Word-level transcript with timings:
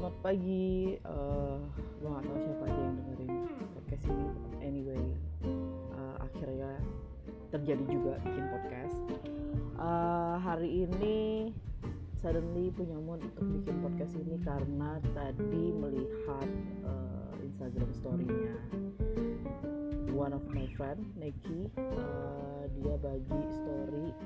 selamat 0.00 0.24
pagi. 0.24 0.96
Uh, 1.04 1.60
gue 2.00 2.08
gak 2.08 2.24
tahu 2.24 2.38
siapa 2.40 2.64
aja 2.72 2.80
yang 2.88 2.96
dengerin 2.96 3.32
podcast 3.76 4.04
ini. 4.08 4.26
Anyway, 4.64 5.04
uh, 5.92 6.16
akhirnya 6.24 6.72
terjadi 7.52 7.84
juga 7.84 8.16
bikin 8.24 8.44
podcast. 8.48 8.96
Uh, 9.76 10.40
hari 10.40 10.88
ini 10.88 11.52
suddenly 12.16 12.72
punya 12.72 12.96
mood 12.96 13.20
untuk 13.20 13.44
bikin 13.60 13.76
podcast 13.84 14.16
ini 14.16 14.40
karena 14.40 15.04
tadi 15.12 15.64
melihat 15.68 16.48
uh, 16.88 17.36
Instagram 17.44 17.92
story-nya 17.92 18.56
one 20.16 20.32
of 20.32 20.48
my 20.48 20.64
friend 20.80 21.04
Neki 21.20 21.68
uh, 21.76 22.64
dia 22.72 22.96
bagi 23.04 23.40
story 23.52 24.16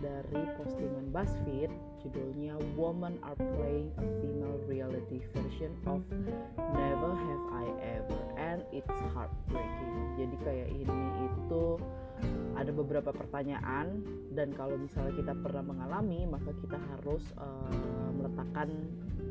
dari 0.00 0.42
postingan 0.56 1.12
BuzzFeed 1.12 1.89
judulnya 2.00 2.56
Women 2.80 3.20
Are 3.20 3.36
Playing 3.36 3.92
a 4.00 4.04
Female 4.24 4.58
Reality 4.64 5.20
Version 5.36 5.72
of 5.84 6.00
Never 6.56 7.12
Have 7.12 7.44
I 7.52 7.66
Ever 8.00 8.22
and 8.40 8.64
It's 8.72 9.00
Heartbreaking. 9.12 9.94
Jadi 10.16 10.36
kayak 10.40 10.68
ini 10.72 11.00
itu 11.28 11.76
ada 12.56 12.72
beberapa 12.72 13.12
pertanyaan 13.12 14.04
dan 14.36 14.52
kalau 14.52 14.76
misalnya 14.76 15.16
kita 15.16 15.32
pernah 15.40 15.64
mengalami 15.64 16.28
maka 16.28 16.52
kita 16.60 16.76
harus 16.76 17.24
uh, 17.40 18.08
meletakkan 18.12 18.68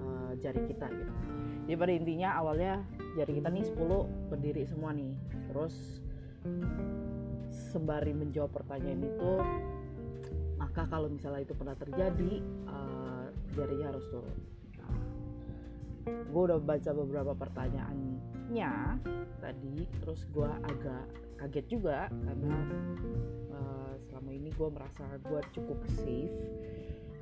uh, 0.01 0.31
jari 0.41 0.61
kita 0.69 0.89
gitu. 0.89 1.13
Jadi 1.69 1.77
pada 1.77 1.93
intinya 1.93 2.29
awalnya 2.37 2.81
jari 3.13 3.37
kita 3.37 3.49
nih 3.53 3.65
10 3.65 4.29
berdiri 4.33 4.63
semua 4.65 4.93
nih. 4.93 5.13
Terus 5.49 6.01
sembari 7.69 8.13
menjawab 8.13 8.49
pertanyaan 8.49 9.05
itu 9.05 9.31
maka 10.79 10.95
kalau 10.95 11.11
misalnya 11.11 11.43
itu 11.43 11.51
pernah 11.59 11.75
terjadi 11.75 12.39
uh, 12.71 13.27
jarinya 13.51 13.91
harus 13.91 14.05
turun? 14.15 14.39
Nah, 14.79 14.95
gue 16.07 16.41
udah 16.47 16.55
baca 16.63 16.91
beberapa 16.95 17.35
pertanyaannya 17.35 18.71
tadi 19.43 19.83
terus 19.99 20.23
gue 20.31 20.47
agak 20.47 21.03
kaget 21.35 21.65
juga 21.67 22.07
karena 22.07 22.55
uh, 23.51 23.91
selama 24.07 24.31
ini 24.31 24.55
gue 24.55 24.69
merasa 24.71 25.03
gue 25.19 25.41
cukup 25.51 25.83
safe 25.99 26.39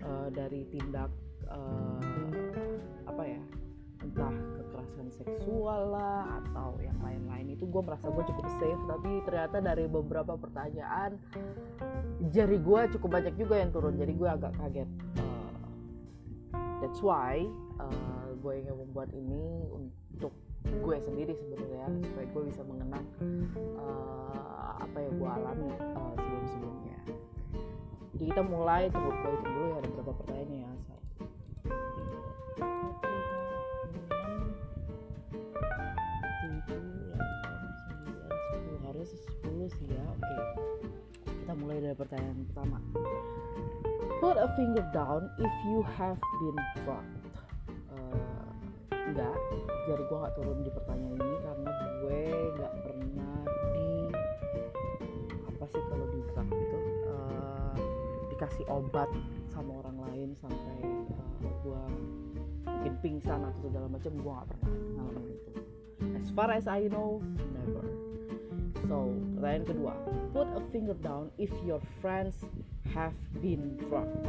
uh, 0.06 0.30
dari 0.30 0.62
tindak 0.70 1.10
uh, 1.50 2.30
apa 3.10 3.23
ya 3.26 3.42
entah 4.06 4.38
kekerasan 4.78 5.09
seksual 5.09 5.81
lah 5.94 6.42
atau 6.44 6.78
yang 6.83 6.97
lain-lain. 7.02 7.58
Itu 7.58 7.66
gue 7.66 7.81
merasa 7.81 8.11
gue 8.11 8.23
cukup 8.28 8.47
safe 8.61 8.81
tapi 8.86 9.11
ternyata 9.25 9.58
dari 9.64 9.86
beberapa 9.89 10.33
pertanyaan 10.38 11.17
jari 12.30 12.58
gue 12.61 12.81
cukup 12.98 13.09
banyak 13.22 13.33
juga 13.39 13.55
yang 13.58 13.72
turun. 13.73 13.98
Jadi 13.98 14.14
gue 14.14 14.30
agak 14.30 14.53
kaget. 14.59 14.89
Uh, 15.17 15.58
that's 16.83 17.02
why 17.02 17.42
uh, 17.81 18.30
gue 18.38 18.53
ingin 18.61 18.75
membuat 18.78 19.09
ini 19.14 19.66
untuk 19.73 20.33
gue 20.67 20.98
sendiri 21.00 21.33
sebenarnya 21.33 21.88
supaya 22.03 22.28
gue 22.28 22.44
bisa 22.52 22.61
mengenang 22.67 23.05
uh, 23.80 24.72
apa 24.83 24.98
yang 25.00 25.14
gue 25.16 25.30
alami 25.30 25.70
uh, 25.95 26.14
sebelum-sebelumnya. 26.16 27.00
Jadi 28.17 28.23
kita 28.33 28.44
mulai 28.45 28.89
tunggu 28.89 29.14
gue 29.14 29.31
dulu 29.45 29.61
ya 29.70 29.75
ada 29.78 29.88
beberapa 29.94 30.14
pertanyaan 30.25 30.50
ya 30.58 30.72
kita 41.48 41.64
mulai 41.64 41.80
dari 41.80 41.95
pertanyaan 41.95 42.44
pertama. 42.52 42.78
Put 44.20 44.36
a 44.36 44.52
finger 44.59 44.84
down 44.92 45.31
if 45.40 45.54
you 45.72 45.80
have 45.95 46.20
been 46.44 46.59
drugged 46.84 47.23
uh, 47.88 48.52
enggak. 48.92 49.39
Jari 49.88 50.04
gue 50.11 50.17
gak 50.27 50.36
turun 50.36 50.60
di 50.67 50.72
pertanyaan 50.76 51.16
ini 51.16 51.38
karena 51.39 51.72
gue 52.04 52.22
gak 52.52 52.73
pernah 52.83 53.36
di 53.72 53.92
apa 55.39 55.66
sih 55.72 55.80
kalau 55.88 56.05
di 56.11 56.20
drug 56.36 56.48
itu 56.52 56.80
uh, 57.16 57.76
dikasih 58.36 58.66
obat 58.67 59.08
sama 59.48 59.72
orang 59.88 60.04
lain 60.04 60.30
sampai 60.36 60.83
uh, 60.83 61.48
gue 61.64 61.83
mungkin 62.67 62.93
pingsan 62.99 63.39
atau 63.39 63.72
segala 63.72 63.88
macam 63.88 64.11
gue 64.20 64.33
gak 64.36 64.48
pernah 64.52 64.72
ngalamin 64.99 65.32
itu. 65.32 65.52
As 66.11 66.27
far 66.27 66.52
as 66.52 66.67
I 66.67 66.92
know 66.92 67.23
never 67.55 67.97
So, 68.87 69.11
pertanyaan 69.36 69.65
kedua, 69.67 69.93
put 70.31 70.48
a 70.55 70.64
finger 70.71 70.95
down 71.03 71.27
if 71.36 71.52
your 71.67 71.83
friends 71.99 72.39
have 72.95 73.15
been 73.43 73.75
drugged. 73.83 74.23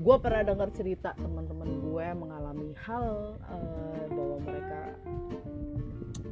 Gue 0.00 0.16
pernah 0.16 0.40
dengar 0.40 0.72
cerita 0.72 1.12
teman-teman 1.20 1.68
gue 1.84 2.06
mengalami 2.16 2.72
hal 2.80 3.36
uh, 3.44 4.04
bahwa 4.08 4.36
mereka 4.40 4.96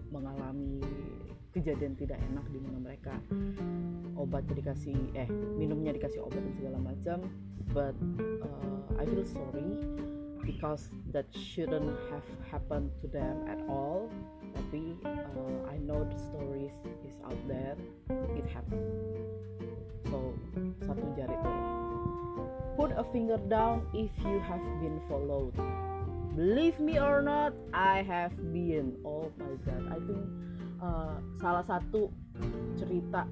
mengalami 0.08 0.81
kejadian 1.53 1.92
tidak 2.00 2.16
enak 2.32 2.47
di 2.48 2.58
mana 2.62 2.78
mereka 2.81 3.14
obat 4.16 4.47
dikasih 4.56 4.97
eh 5.12 5.28
minumnya 5.60 5.92
dikasih 5.92 6.25
obat 6.25 6.41
dan 6.41 6.54
segala 6.56 6.78
macam. 6.81 7.19
But 7.70 7.94
uh, 8.42 8.97
I 8.97 9.04
feel 9.04 9.28
sorry 9.28 9.76
because 10.41 10.88
that 11.12 11.28
shouldn't 11.37 11.94
have 12.08 12.26
happened 12.48 12.91
to 13.04 13.06
them 13.12 13.44
at 13.47 13.60
all 13.69 14.08
tapi 14.55 14.99
uh, 15.05 15.59
I 15.71 15.77
know 15.83 16.03
the 16.06 16.19
stories 16.19 16.75
is 17.06 17.16
out 17.27 17.41
there. 17.47 17.77
It 18.37 18.47
happened. 18.50 18.87
So 20.11 20.34
satu 20.84 21.05
jari 21.15 21.37
turun 21.41 21.81
put 22.81 22.97
a 22.97 23.05
finger 23.12 23.37
down 23.53 23.84
if 23.93 24.09
you 24.25 24.41
have 24.41 24.65
been 24.81 24.97
followed. 25.05 25.53
Believe 26.33 26.81
me 26.81 26.97
or 26.97 27.21
not 27.21 27.53
I 27.77 28.00
have 28.03 28.33
been. 28.56 28.97
Oh 29.05 29.28
my 29.37 29.53
god. 29.69 29.84
I 29.93 29.99
think 30.00 30.22
uh, 30.81 31.21
salah 31.37 31.65
satu 31.69 32.09
cerita 32.81 33.28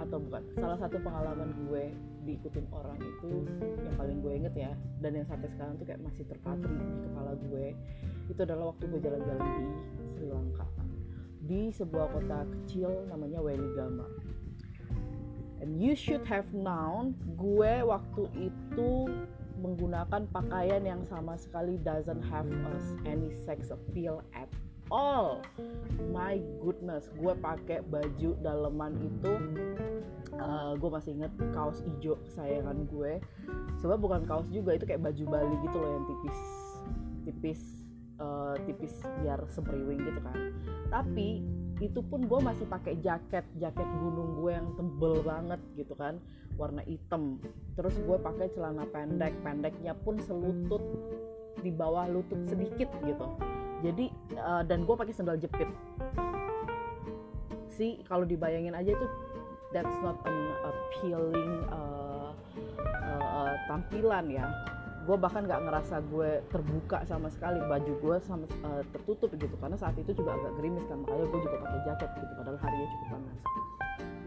atau 0.00 0.16
bukan 0.16 0.42
salah 0.56 0.78
satu 0.80 0.96
pengalaman 1.04 1.52
gue 1.68 1.92
diikutin 2.24 2.66
orang 2.72 3.00
itu 3.00 3.48
yang 3.80 3.94
paling 3.96 4.18
gue 4.20 4.32
inget 4.36 4.54
ya 4.54 4.72
dan 5.00 5.16
yang 5.16 5.26
sampai 5.26 5.48
sekarang 5.52 5.74
tuh 5.80 5.86
kayak 5.88 6.02
masih 6.04 6.24
terpatri 6.28 6.68
di 6.68 6.98
kepala 7.08 7.32
gue 7.48 7.66
itu 8.28 8.40
adalah 8.44 8.64
waktu 8.70 8.84
gue 8.86 9.00
jalan-jalan 9.02 9.42
di 9.42 9.66
Sri 10.14 10.28
Lanka. 10.30 10.66
Di 11.40 11.62
sebuah 11.74 12.06
kota 12.14 12.46
kecil 12.46 13.10
namanya 13.10 13.42
Weligama 13.42 14.06
and 15.60 15.76
you 15.76 15.92
should 15.92 16.24
have 16.24 16.48
known 16.56 17.12
gue 17.36 17.84
waktu 17.84 18.22
itu 18.36 18.90
menggunakan 19.60 20.24
pakaian 20.32 20.82
yang 20.88 21.04
sama 21.04 21.36
sekali 21.36 21.76
doesn't 21.84 22.24
have 22.24 22.48
us 22.72 22.96
any 23.04 23.28
sex 23.44 23.68
appeal 23.68 24.24
at 24.32 24.48
all. 24.90 25.40
My 26.10 26.42
goodness 26.60 27.08
gue 27.16 27.32
pakai 27.38 27.86
baju 27.86 28.30
daleman 28.42 28.98
itu 28.98 29.32
uh, 30.36 30.74
gue 30.74 30.90
masih 30.90 31.16
inget 31.16 31.32
kaos 31.54 31.80
hijau 31.86 32.18
kesayangan 32.26 32.84
gue. 32.90 33.22
Sebab 33.80 33.98
bukan 34.02 34.22
kaos 34.26 34.46
juga 34.50 34.76
itu 34.76 34.84
kayak 34.84 35.06
baju 35.06 35.24
Bali 35.30 35.56
gitu 35.64 35.76
loh 35.78 35.90
yang 35.94 36.04
tipis 36.10 36.38
tipis 37.24 37.60
uh, 38.18 38.54
tipis 38.66 38.94
biar 39.22 39.40
semriwing 39.48 40.02
gitu 40.02 40.20
kan. 40.20 40.36
Tapi 40.90 41.40
itu 41.80 42.04
pun 42.04 42.28
gue 42.28 42.40
masih 42.44 42.68
pakai 42.68 43.00
jaket 43.00 43.46
jaket 43.56 43.88
gunung 44.04 44.36
gue 44.44 44.52
yang 44.52 44.68
tebel 44.76 45.24
banget 45.24 45.60
gitu 45.78 45.94
kan 45.96 46.20
warna 46.58 46.84
hitam. 46.84 47.40
Terus 47.78 47.94
gue 47.96 48.18
pakai 48.20 48.52
celana 48.52 48.84
pendek 48.90 49.32
pendeknya 49.40 49.96
pun 49.96 50.20
selutut 50.20 50.82
di 51.60 51.72
bawah 51.72 52.08
lutut 52.08 52.40
sedikit 52.48 52.88
gitu 53.04 53.28
jadi 53.80 54.06
uh, 54.36 54.62
dan 54.64 54.84
gue 54.84 54.96
pakai 54.96 55.14
sandal 55.16 55.40
jepit. 55.40 55.68
Sih 57.72 58.04
kalau 58.04 58.28
dibayangin 58.28 58.76
aja 58.76 58.92
itu 58.92 59.06
that's 59.72 59.96
not 60.04 60.20
an 60.28 60.38
appealing 60.68 61.64
uh, 61.72 62.30
uh, 63.08 63.52
tampilan 63.66 64.28
ya. 64.28 64.44
Gue 65.08 65.16
bahkan 65.16 65.48
nggak 65.48 65.64
ngerasa 65.64 66.04
gue 66.12 66.44
terbuka 66.52 67.02
sama 67.08 67.32
sekali 67.32 67.56
baju 67.64 67.92
gue 68.04 68.16
sama 68.20 68.44
uh, 68.68 68.84
tertutup 68.92 69.32
gitu. 69.32 69.56
Karena 69.56 69.80
saat 69.80 69.96
itu 69.96 70.12
juga 70.12 70.36
agak 70.36 70.60
gerimis 70.60 70.84
kan 70.86 71.00
makanya 71.00 71.26
gue 71.32 71.40
juga 71.40 71.56
pakai 71.64 71.80
jaket 71.88 72.10
gitu 72.20 72.32
padahal 72.36 72.58
harinya 72.60 72.86
cukup 72.86 73.08
panas. 73.16 73.38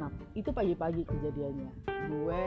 Nah 0.02 0.10
itu 0.34 0.50
pagi-pagi 0.50 1.04
kejadiannya. 1.06 1.72
Gue 2.10 2.44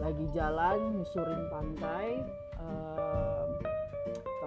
lagi 0.00 0.26
jalan 0.32 0.78
nyusurin 1.00 1.42
pantai 1.52 2.24
uh, 2.60 3.37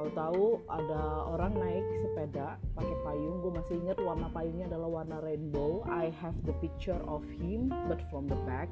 tahu-tahu 0.01 0.65
ada 0.65 1.29
orang 1.29 1.53
naik 1.61 1.85
sepeda 2.01 2.57
pakai 2.73 2.97
payung. 3.05 3.37
Gue 3.45 3.53
masih 3.53 3.77
ingat 3.85 4.01
warna 4.01 4.27
payungnya 4.33 4.65
adalah 4.73 4.89
warna 4.89 5.21
rainbow. 5.21 5.85
I 5.85 6.09
have 6.17 6.33
the 6.41 6.57
picture 6.57 6.97
of 7.05 7.21
him 7.37 7.69
but 7.85 8.01
from 8.09 8.25
the 8.25 8.37
back. 8.49 8.65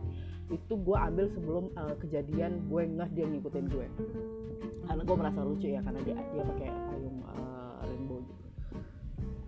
Itu 0.50 0.82
gue 0.82 0.98
ambil 0.98 1.30
sebelum 1.30 1.70
uh, 1.78 1.94
kejadian 2.02 2.66
gue 2.66 2.82
ngeh 2.82 3.10
dia 3.14 3.26
ngikutin 3.30 3.66
gue. 3.70 3.88
Karena 4.90 5.02
gue 5.06 5.16
merasa 5.22 5.40
lucu 5.46 5.70
ya 5.70 5.86
karena 5.86 6.02
dia 6.02 6.18
dia 6.18 6.44
pakai 6.50 6.70
payung 6.90 7.22
uh, 7.30 7.78
rainbow 7.86 8.20
gitu. 8.26 8.50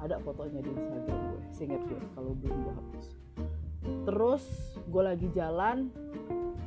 Ada 0.06 0.16
fotonya 0.22 0.62
di 0.62 0.70
Instagram 0.70 1.20
gue 1.34 1.42
seingat 1.50 1.82
gue 1.90 2.02
kalau 2.14 2.38
belum 2.38 2.58
gue 2.62 2.74
hapus. 2.78 3.08
Terus 4.06 4.46
gue 4.86 5.02
lagi 5.02 5.28
jalan 5.34 5.90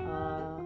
uh, 0.02 0.58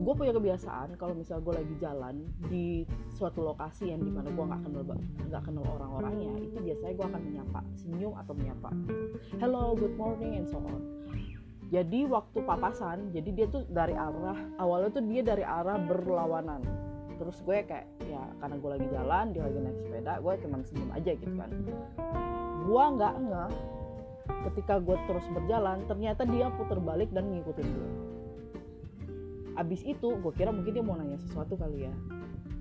gue 0.00 0.14
punya 0.16 0.32
kebiasaan 0.32 0.96
kalau 0.96 1.12
misalnya 1.12 1.44
gue 1.44 1.54
lagi 1.60 1.74
jalan 1.76 2.14
di 2.48 2.88
suatu 3.12 3.44
lokasi 3.44 3.92
yang 3.92 4.00
di 4.00 4.08
mana 4.08 4.32
gue 4.32 4.44
nggak 4.48 4.62
kenal 4.64 4.82
nggak 5.28 5.42
kenal 5.44 5.64
orang-orangnya 5.76 6.40
itu 6.40 6.56
biasanya 6.56 6.92
gue 6.96 7.06
akan 7.12 7.22
menyapa 7.28 7.60
senyum 7.76 8.12
atau 8.16 8.32
menyapa. 8.32 8.70
Hello 9.36 9.76
good 9.76 9.92
morning 10.00 10.40
and 10.40 10.48
so 10.48 10.56
on. 10.56 10.80
Jadi 11.68 12.08
waktu 12.08 12.38
papasan 12.48 13.12
jadi 13.12 13.28
dia 13.28 13.46
tuh 13.52 13.68
dari 13.68 13.92
arah 13.92 14.40
awalnya 14.56 14.88
tuh 14.96 15.04
dia 15.04 15.20
dari 15.20 15.44
arah 15.44 15.76
berlawanan. 15.76 16.64
Terus 17.20 17.36
gue 17.44 17.60
kayak 17.68 17.86
ya 18.08 18.24
karena 18.40 18.56
gue 18.56 18.70
lagi 18.72 18.86
jalan 18.88 19.24
dia 19.36 19.42
lagi 19.44 19.58
naik 19.60 19.78
sepeda 19.84 20.12
gue 20.16 20.32
cuma 20.48 20.56
senyum 20.64 20.90
aja 20.96 21.10
gitu 21.12 21.34
kan. 21.36 21.50
Gue 22.64 22.84
nggak 22.96 23.14
nggak 23.20 23.50
ketika 24.48 24.80
gue 24.80 24.96
terus 25.04 25.28
berjalan 25.28 25.84
ternyata 25.84 26.24
dia 26.24 26.48
putar 26.56 26.80
balik 26.80 27.12
dan 27.12 27.28
ngikutin 27.28 27.68
gue 27.68 28.19
abis 29.58 29.82
itu 29.82 30.08
gue 30.20 30.32
kira 30.34 30.54
mungkin 30.54 30.72
dia 30.76 30.84
mau 30.84 30.98
nanya 30.98 31.18
sesuatu 31.18 31.58
kali 31.58 31.88
ya. 31.88 31.94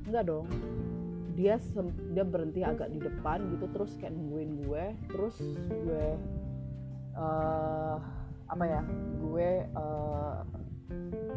Enggak 0.09 0.23
dong. 0.29 0.47
Dia 1.37 1.55
dia 2.11 2.25
berhenti 2.25 2.61
agak 2.65 2.91
di 2.91 2.99
depan 2.99 3.47
gitu 3.55 3.65
terus 3.71 3.95
kayak 3.95 4.11
nungguin 4.11 4.65
gue 4.65 4.83
terus 5.07 5.37
gue 5.69 6.07
uh, 7.15 7.97
apa 8.49 8.63
ya 8.65 8.81
gue 9.21 9.49
uh, 9.77 10.43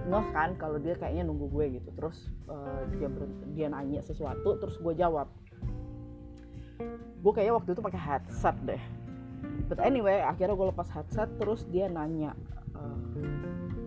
ngeh 0.02 0.26
kan 0.32 0.56
kalau 0.58 0.80
dia 0.80 0.96
kayaknya 0.98 1.28
nunggu 1.28 1.46
gue 1.52 1.78
gitu. 1.78 1.90
Terus 1.94 2.32
uh, 2.50 2.82
dia 2.98 3.06
berhenti, 3.06 3.44
dia 3.54 3.66
nanya 3.70 4.00
sesuatu 4.02 4.58
terus 4.58 4.80
gue 4.80 4.94
jawab. 4.96 5.30
Gue 7.22 7.32
kayaknya 7.36 7.54
waktu 7.60 7.70
itu 7.76 7.82
pakai 7.84 8.00
headset 8.00 8.56
deh. 8.66 8.82
But 9.70 9.78
anyway 9.78 10.24
akhirnya 10.24 10.58
gue 10.58 10.68
lepas 10.74 10.90
headset 10.90 11.30
terus 11.38 11.62
dia 11.70 11.86
nanya 11.86 12.34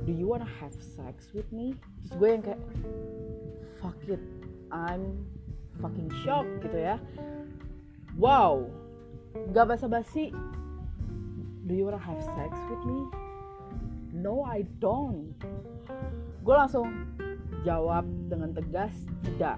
do 0.05 0.13
you 0.13 0.29
wanna 0.29 0.47
have 0.61 0.73
sex 0.73 1.33
with 1.33 1.49
me? 1.49 1.73
Terus 2.05 2.13
gue 2.21 2.29
yang 2.29 2.43
kayak 2.45 2.61
fuck 3.81 3.97
it 4.05 4.21
I'm 4.69 5.25
fucking 5.81 6.13
shocked 6.23 6.61
gitu 6.63 6.77
ya. 6.77 6.97
Wow 8.15 8.69
gak 9.51 9.67
basa-basi. 9.67 10.31
Do 11.65 11.73
you 11.73 11.89
wanna 11.89 12.01
have 12.01 12.21
sex 12.23 12.51
with 12.71 12.83
me? 12.87 12.99
No 14.15 14.45
I 14.47 14.63
don't. 14.79 15.35
Gue 16.45 16.55
langsung 16.55 16.87
jawab 17.67 18.05
dengan 18.29 18.55
tegas 18.55 18.93
tidak. 19.25 19.57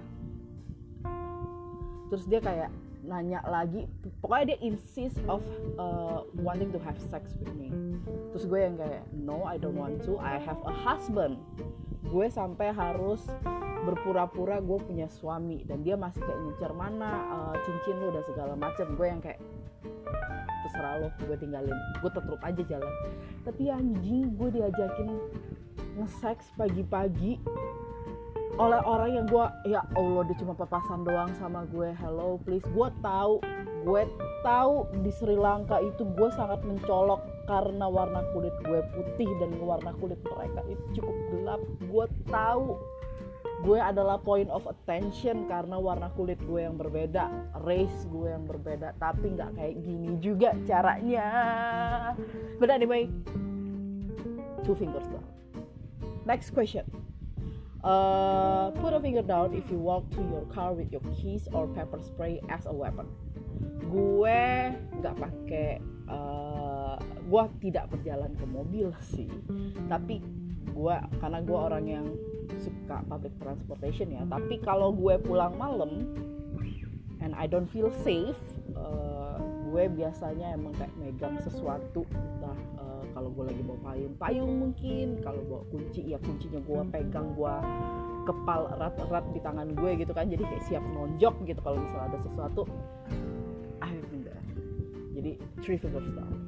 Terus 2.08 2.24
dia 2.26 2.40
kayak 2.40 2.72
nanya 3.08 3.40
lagi 3.48 3.88
pokoknya 4.20 4.54
dia 4.54 4.58
insist 4.60 5.16
of 5.26 5.40
uh, 5.80 6.22
wanting 6.44 6.68
to 6.68 6.78
have 6.84 7.00
sex 7.08 7.32
with 7.40 7.50
me. 7.56 7.72
Terus 8.36 8.44
gue 8.44 8.60
yang 8.60 8.76
kayak 8.76 9.02
no 9.16 9.48
I 9.48 9.56
don't 9.56 9.74
want 9.74 10.04
to. 10.04 10.20
I 10.20 10.36
have 10.36 10.60
a 10.68 10.74
husband. 10.84 11.40
Gue 12.12 12.28
sampai 12.28 12.70
harus 12.70 13.24
berpura-pura 13.88 14.60
gue 14.60 14.78
punya 14.84 15.08
suami 15.08 15.64
dan 15.64 15.80
dia 15.80 15.96
masih 15.96 16.20
kayak 16.20 16.40
nyecer 16.44 16.72
mana 16.76 17.10
uh, 17.32 17.54
cincin 17.64 17.96
lo 17.98 18.12
dan 18.12 18.24
segala 18.28 18.52
macam. 18.54 18.86
Gue 18.94 19.06
yang 19.08 19.20
kayak 19.24 19.40
terserah 20.68 21.00
lo 21.00 21.08
gue 21.24 21.36
tinggalin. 21.40 21.76
Gue 22.04 22.10
tetep 22.12 22.40
aja 22.44 22.62
jalan. 22.76 22.94
Tapi 23.48 23.62
anjing 23.72 24.36
gue 24.36 24.48
diajakin 24.52 25.10
nge-sex 25.98 26.54
pagi-pagi 26.54 27.42
oleh 28.58 28.82
orang 28.82 29.10
yang 29.14 29.26
gue 29.30 29.46
ya 29.70 29.86
allah 29.94 30.26
dia 30.26 30.34
cuma 30.42 30.50
papasan 30.58 31.06
doang 31.06 31.30
sama 31.38 31.62
gue. 31.70 31.94
Hello 31.94 32.42
please. 32.42 32.66
Gue 32.74 32.90
tahu 32.98 33.38
gue 33.86 34.02
tahu 34.42 34.90
di 35.06 35.14
Sri 35.14 35.38
Lanka 35.38 35.78
itu 35.78 36.02
gue 36.02 36.28
sangat 36.34 36.58
mencolok 36.66 37.22
karena 37.46 37.86
warna 37.86 38.26
kulit 38.34 38.52
gue 38.66 38.82
putih 38.98 39.30
dan 39.38 39.54
warna 39.62 39.94
kulit 40.02 40.18
mereka 40.26 40.66
itu 40.66 40.84
cukup 40.98 41.16
gelap. 41.30 41.60
Gue 41.86 42.06
tahu 42.26 42.74
gue 43.62 43.78
adalah 43.78 44.18
point 44.18 44.50
of 44.50 44.66
attention 44.66 45.46
karena 45.46 45.78
warna 45.78 46.10
kulit 46.18 46.38
gue 46.42 46.62
yang 46.62 46.74
berbeda 46.74 47.30
race 47.62 48.10
gue 48.10 48.26
yang 48.26 48.42
berbeda 48.42 48.94
tapi 48.98 49.38
nggak 49.38 49.54
kayak 49.54 49.74
gini 49.86 50.18
juga 50.18 50.58
caranya. 50.66 51.30
But 52.58 52.74
anyway 52.74 53.06
two 54.66 54.74
fingers 54.74 55.06
down 55.06 55.22
next 56.26 56.50
question 56.50 57.07
Uh, 57.78 58.74
put 58.82 58.90
a 58.90 58.98
finger 58.98 59.22
down 59.22 59.54
if 59.54 59.62
you 59.70 59.78
walk 59.78 60.02
to 60.10 60.18
your 60.34 60.42
car 60.50 60.74
with 60.74 60.90
your 60.90 61.04
keys 61.14 61.46
or 61.54 61.70
pepper 61.70 62.02
spray 62.02 62.42
as 62.50 62.66
a 62.66 62.74
weapon. 62.74 63.06
Gue 63.86 64.74
nggak 64.98 65.14
pakai, 65.14 65.78
uh, 66.10 66.98
gue 66.98 67.42
tidak 67.62 67.86
berjalan 67.94 68.34
ke 68.34 68.44
mobil 68.50 68.90
sih, 68.98 69.30
tapi 69.86 70.18
gue 70.74 70.96
karena 71.22 71.38
gue 71.38 71.58
orang 71.58 71.84
yang 71.86 72.06
suka 72.58 72.98
public 73.06 73.38
transportation 73.38 74.10
ya. 74.10 74.26
Tapi 74.26 74.58
kalau 74.58 74.90
gue 74.90 75.14
pulang 75.22 75.54
malam 75.54 76.02
and 77.22 77.30
I 77.38 77.46
don't 77.46 77.70
feel 77.70 77.94
safe, 78.02 78.42
uh, 78.74 79.38
gue 79.70 79.86
biasanya 79.86 80.58
emang 80.58 80.74
kayak 80.74 80.94
megang 80.98 81.38
sesuatu 81.46 82.02
entah 82.10 82.58
kalau 83.18 83.34
gue 83.34 83.44
lagi 83.50 83.62
bawa 83.66 83.78
payung 83.82 84.14
payung 84.14 84.52
mungkin. 84.62 85.18
Kalau 85.26 85.42
bawa 85.42 85.62
kunci 85.74 86.06
ya 86.06 86.22
kuncinya 86.22 86.62
gue 86.62 86.80
pegang 86.94 87.34
gue 87.34 87.54
kepal 88.30 88.70
erat-erat 88.78 89.26
di 89.34 89.40
tangan 89.42 89.74
gue 89.74 89.90
gitu 89.98 90.12
kan. 90.14 90.30
Jadi 90.30 90.46
kayak 90.46 90.64
siap 90.70 90.84
nonjok 90.94 91.34
gitu 91.42 91.58
kalau 91.58 91.82
misalnya 91.82 92.14
ada 92.14 92.18
sesuatu. 92.22 92.62
Been 94.08 94.22
there 94.22 94.40
jadi 95.18 95.34
three 95.58 95.76
fingers 95.76 96.06
down 96.14 96.38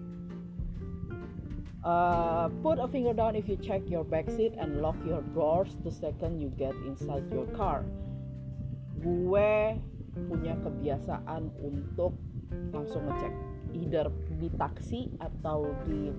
uh, 1.84 2.48
put 2.62 2.78
a 2.78 2.88
finger 2.88 3.12
down 3.12 3.36
if 3.36 3.48
you 3.48 3.56
check 3.56 3.82
your 3.88 4.04
back 4.04 4.28
seat 4.30 4.54
and 4.58 4.80
lock 4.80 4.96
your 5.06 5.22
doors 5.34 5.76
the 5.84 5.90
second 5.90 6.40
you 6.40 6.48
get 6.56 6.74
inside 6.86 7.24
your 7.32 7.46
car. 7.56 7.84
Gue 9.00 9.80
punya 10.28 10.58
kebiasaan 10.60 11.48
untuk 11.62 12.12
langsung 12.74 13.06
ngecek 13.08 13.34
either 13.72 14.10
di 14.36 14.50
taksi 14.58 15.08
atau 15.22 15.70
di 15.86 16.10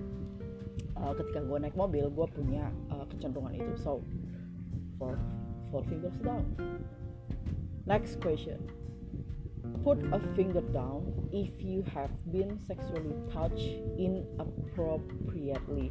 uh, 0.96 1.12
ketika 1.16 1.40
gue 1.44 1.58
naik 1.58 1.76
mobil 1.76 2.08
gue 2.08 2.26
punya 2.32 2.68
uh, 2.92 3.04
kecenderungan 3.08 3.54
itu. 3.56 3.72
So 3.80 4.04
four 4.96 5.18
four 5.72 5.82
fingers 5.88 6.16
down. 6.20 6.44
Next 7.88 8.20
question. 8.22 8.62
Put 9.82 9.98
a 10.14 10.18
finger 10.34 10.62
down 10.74 11.06
if 11.30 11.50
you 11.62 11.82
have 11.90 12.10
been 12.30 12.58
sexually 12.58 13.14
touched 13.30 13.78
inappropriately. 13.98 15.90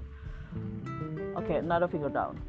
Okay 1.39 1.59
another 1.59 1.87
finger 1.87 2.11
down. 2.11 2.39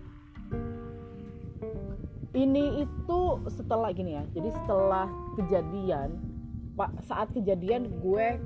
Ini 2.33 2.89
itu 2.89 3.21
setelah 3.51 3.93
gini 3.93 4.17
ya. 4.19 4.25
Jadi 4.33 4.51
setelah 4.51 5.07
kejadian 5.37 6.17
pak 6.73 6.91
saat 7.05 7.29
kejadian 7.37 7.93
gue 8.01 8.41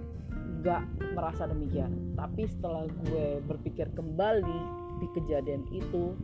gak 0.62 0.84
merasa 1.16 1.48
demikian. 1.48 2.16
Tapi 2.16 2.48
setelah 2.48 2.88
gue 3.08 3.40
berpikir 3.44 3.90
kembali 3.96 4.60
di 5.00 5.06
kejadian 5.12 5.64
itu 5.72 6.16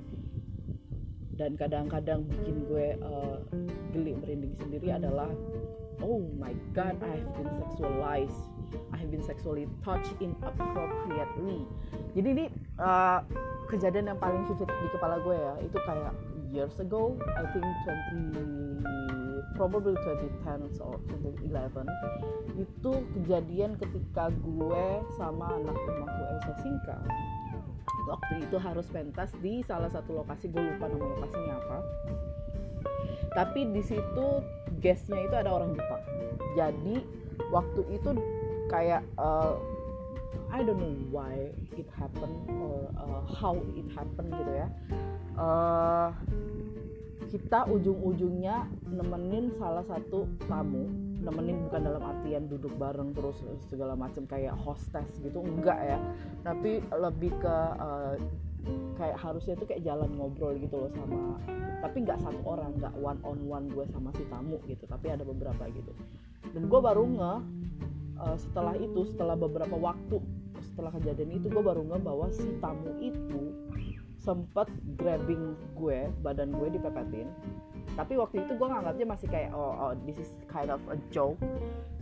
dan 1.37 1.57
kadang-kadang 1.57 2.29
bikin 2.29 2.65
gue 2.69 2.97
uh, 3.01 3.41
geli 3.93 4.13
merinding 4.21 4.53
sendiri 4.61 4.93
adalah 4.93 5.29
oh 6.05 6.21
my 6.37 6.53
god 6.77 6.97
I 7.01 7.19
have 7.19 7.33
been 7.37 7.51
sexualized. 7.65 8.41
I 8.93 8.97
have 9.01 9.13
been 9.13 9.25
sexually 9.25 9.69
touched 9.85 10.17
inappropriately. 10.21 11.65
Jadi 12.17 12.29
ini 12.33 12.45
uh, 12.81 13.21
kejadian 13.69 14.13
yang 14.13 14.19
paling 14.21 14.45
vivid 14.49 14.69
di 14.69 14.89
kepala 14.93 15.21
gue 15.21 15.37
ya. 15.37 15.55
Itu 15.61 15.79
kayak 15.85 16.13
years 16.53 16.77
ago 16.79 17.17
I 17.35 17.49
think 17.51 17.65
20 17.65 18.93
probably 19.57 19.95
2010 19.95 20.81
or 20.81 20.99
2011 21.25 21.87
itu 22.61 22.93
kejadian 23.17 23.77
ketika 23.81 24.29
gue 24.43 24.85
sama 25.17 25.55
anak 25.57 25.77
rumahku 25.77 26.23
Elsa 26.35 26.53
Singka. 26.61 26.99
Waktu 28.11 28.43
itu 28.43 28.57
harus 28.59 28.87
pentas 28.91 29.31
di 29.39 29.63
salah 29.63 29.89
satu 29.93 30.19
lokasi 30.19 30.51
gue 30.51 30.59
lupa 30.61 30.91
nama 30.91 31.05
lokasinya 31.17 31.55
apa. 31.63 31.79
Tapi 33.33 33.71
di 33.73 33.83
situ 33.85 34.27
guestnya 34.83 35.21
itu 35.23 35.35
ada 35.39 35.51
orang 35.55 35.73
Jepang. 35.79 36.03
Jadi 36.59 36.97
waktu 37.55 37.81
itu 37.95 38.11
kayak 38.69 39.07
uh, 39.17 39.57
I 40.53 40.61
don't 40.61 40.77
know 40.77 40.93
why 41.09 41.49
it 41.73 41.89
happened 41.97 42.45
or 42.61 42.93
uh, 43.01 43.25
how 43.25 43.57
it 43.73 43.89
happened 43.97 44.37
gitu 44.37 44.53
ya. 44.53 44.69
Uh, 45.33 46.13
kita 47.33 47.65
ujung-ujungnya 47.73 48.69
nemenin 48.85 49.57
salah 49.57 49.81
satu 49.89 50.29
tamu 50.45 50.85
nemenin 51.25 51.57
bukan 51.71 51.81
dalam 51.89 52.03
artian 52.05 52.53
duduk 52.53 52.77
bareng 52.77 53.17
terus 53.17 53.41
segala 53.73 53.97
macam 53.97 54.29
kayak 54.29 54.53
hostess 54.61 55.09
gitu 55.25 55.41
enggak 55.41 55.81
ya. 55.81 55.99
Tapi 56.45 56.85
lebih 57.01 57.33
ke 57.41 57.57
uh, 57.81 58.21
kayak 59.01 59.17
harusnya 59.19 59.57
tuh 59.57 59.65
kayak 59.65 59.89
jalan 59.89 60.13
ngobrol 60.15 60.53
gitu 60.55 60.87
loh 60.87 60.91
sama 60.95 61.35
tapi 61.83 62.07
nggak 62.07 62.23
satu 62.23 62.39
orang 62.47 62.71
nggak 62.79 62.95
one 63.03 63.19
on 63.27 63.39
one 63.51 63.67
gue 63.75 63.83
sama 63.91 64.15
si 64.15 64.23
tamu 64.31 64.63
gitu 64.71 64.87
tapi 64.87 65.11
ada 65.11 65.27
beberapa 65.27 65.67
gitu. 65.67 65.91
Dan 66.55 66.71
gue 66.71 66.81
baru 66.81 67.03
nge 67.03 67.35
uh, 68.23 68.37
setelah 68.39 68.79
itu 68.79 69.03
setelah 69.11 69.35
beberapa 69.35 69.75
waktu 69.75 70.23
setelah 70.73 70.89
kejadian 70.97 71.37
itu 71.37 71.53
gue 71.53 71.61
baru 71.61 71.85
nge 71.85 71.99
bahwa 72.01 72.27
si 72.33 72.49
tamu 72.65 72.97
itu 73.05 73.53
sempet 74.17 74.73
grabbing 74.97 75.53
gue 75.77 76.09
badan 76.25 76.49
gue 76.57 76.69
dipepetin. 76.73 77.29
Tapi 77.93 78.17
waktu 78.17 78.41
itu 78.49 78.57
gue 78.57 78.69
nganggapnya 78.73 79.05
masih 79.05 79.29
kayak 79.29 79.53
oh, 79.53 79.77
oh 79.77 79.93
this 80.09 80.17
is 80.17 80.33
kind 80.49 80.73
of 80.73 80.81
a 80.89 80.97
joke. 81.13 81.37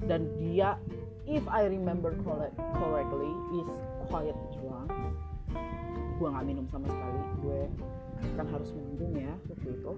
Dan 0.07 0.31
dia 0.39 0.79
if 1.27 1.43
I 1.51 1.67
remember 1.67 2.15
correctly 2.79 3.33
is 3.59 3.73
quite 4.07 4.39
drunk 4.55 4.95
gue 6.21 6.29
nggak 6.29 6.47
minum 6.47 6.69
sama 6.71 6.87
sekali. 6.87 7.21
Gue 7.43 7.61
kan 8.39 8.47
harus 8.53 8.71
manggung 8.77 9.17
ya 9.19 9.35
waktu 9.51 9.69
itu. 9.75 9.93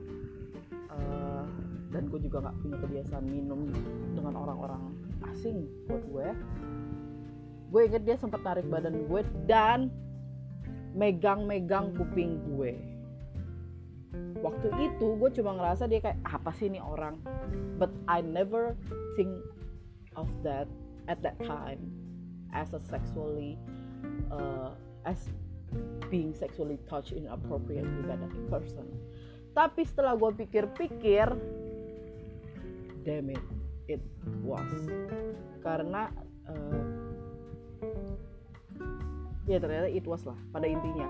Uh, 0.92 1.44
dan 1.92 2.08
gue 2.08 2.20
juga 2.24 2.48
nggak 2.48 2.56
punya 2.64 2.76
kebiasaan 2.80 3.24
minum 3.28 3.68
dengan 4.16 4.34
orang-orang 4.40 4.80
asing 5.28 5.68
buat 5.90 6.00
gue 6.08 6.28
gue 7.72 7.88
inget 7.88 8.04
dia 8.04 8.16
sempat 8.20 8.44
tarik 8.44 8.68
badan 8.68 9.08
gue 9.08 9.24
dan 9.48 9.88
megang-megang 10.92 11.96
kuping 11.96 12.36
gue. 12.52 12.76
Waktu 14.44 14.68
itu 14.76 15.16
gue 15.16 15.30
cuma 15.40 15.56
ngerasa 15.56 15.88
dia 15.88 16.04
kayak 16.04 16.20
apa 16.28 16.52
sih 16.52 16.68
ini 16.68 16.84
orang? 16.84 17.16
But 17.80 17.88
I 18.04 18.20
never 18.20 18.76
think 19.16 19.32
of 20.20 20.28
that 20.44 20.68
at 21.08 21.24
that 21.24 21.40
time 21.40 21.80
as 22.52 22.76
a 22.76 22.80
sexually 22.92 23.56
uh, 24.28 24.76
as 25.08 25.32
being 26.12 26.36
sexually 26.36 26.76
touched 26.84 27.16
inappropriate 27.16 27.88
with 27.88 28.12
that 28.12 28.20
person. 28.52 28.84
Tapi 29.56 29.88
setelah 29.88 30.12
gue 30.20 30.44
pikir-pikir 30.44 31.28
damn 33.08 33.32
it 33.32 33.40
it 33.88 34.04
was. 34.44 34.68
Karena 35.64 36.12
uh, 36.44 36.81
ya 39.46 39.58
ternyata 39.58 39.88
it 39.90 40.06
was 40.06 40.22
lah 40.26 40.38
pada 40.54 40.66
intinya. 40.66 41.06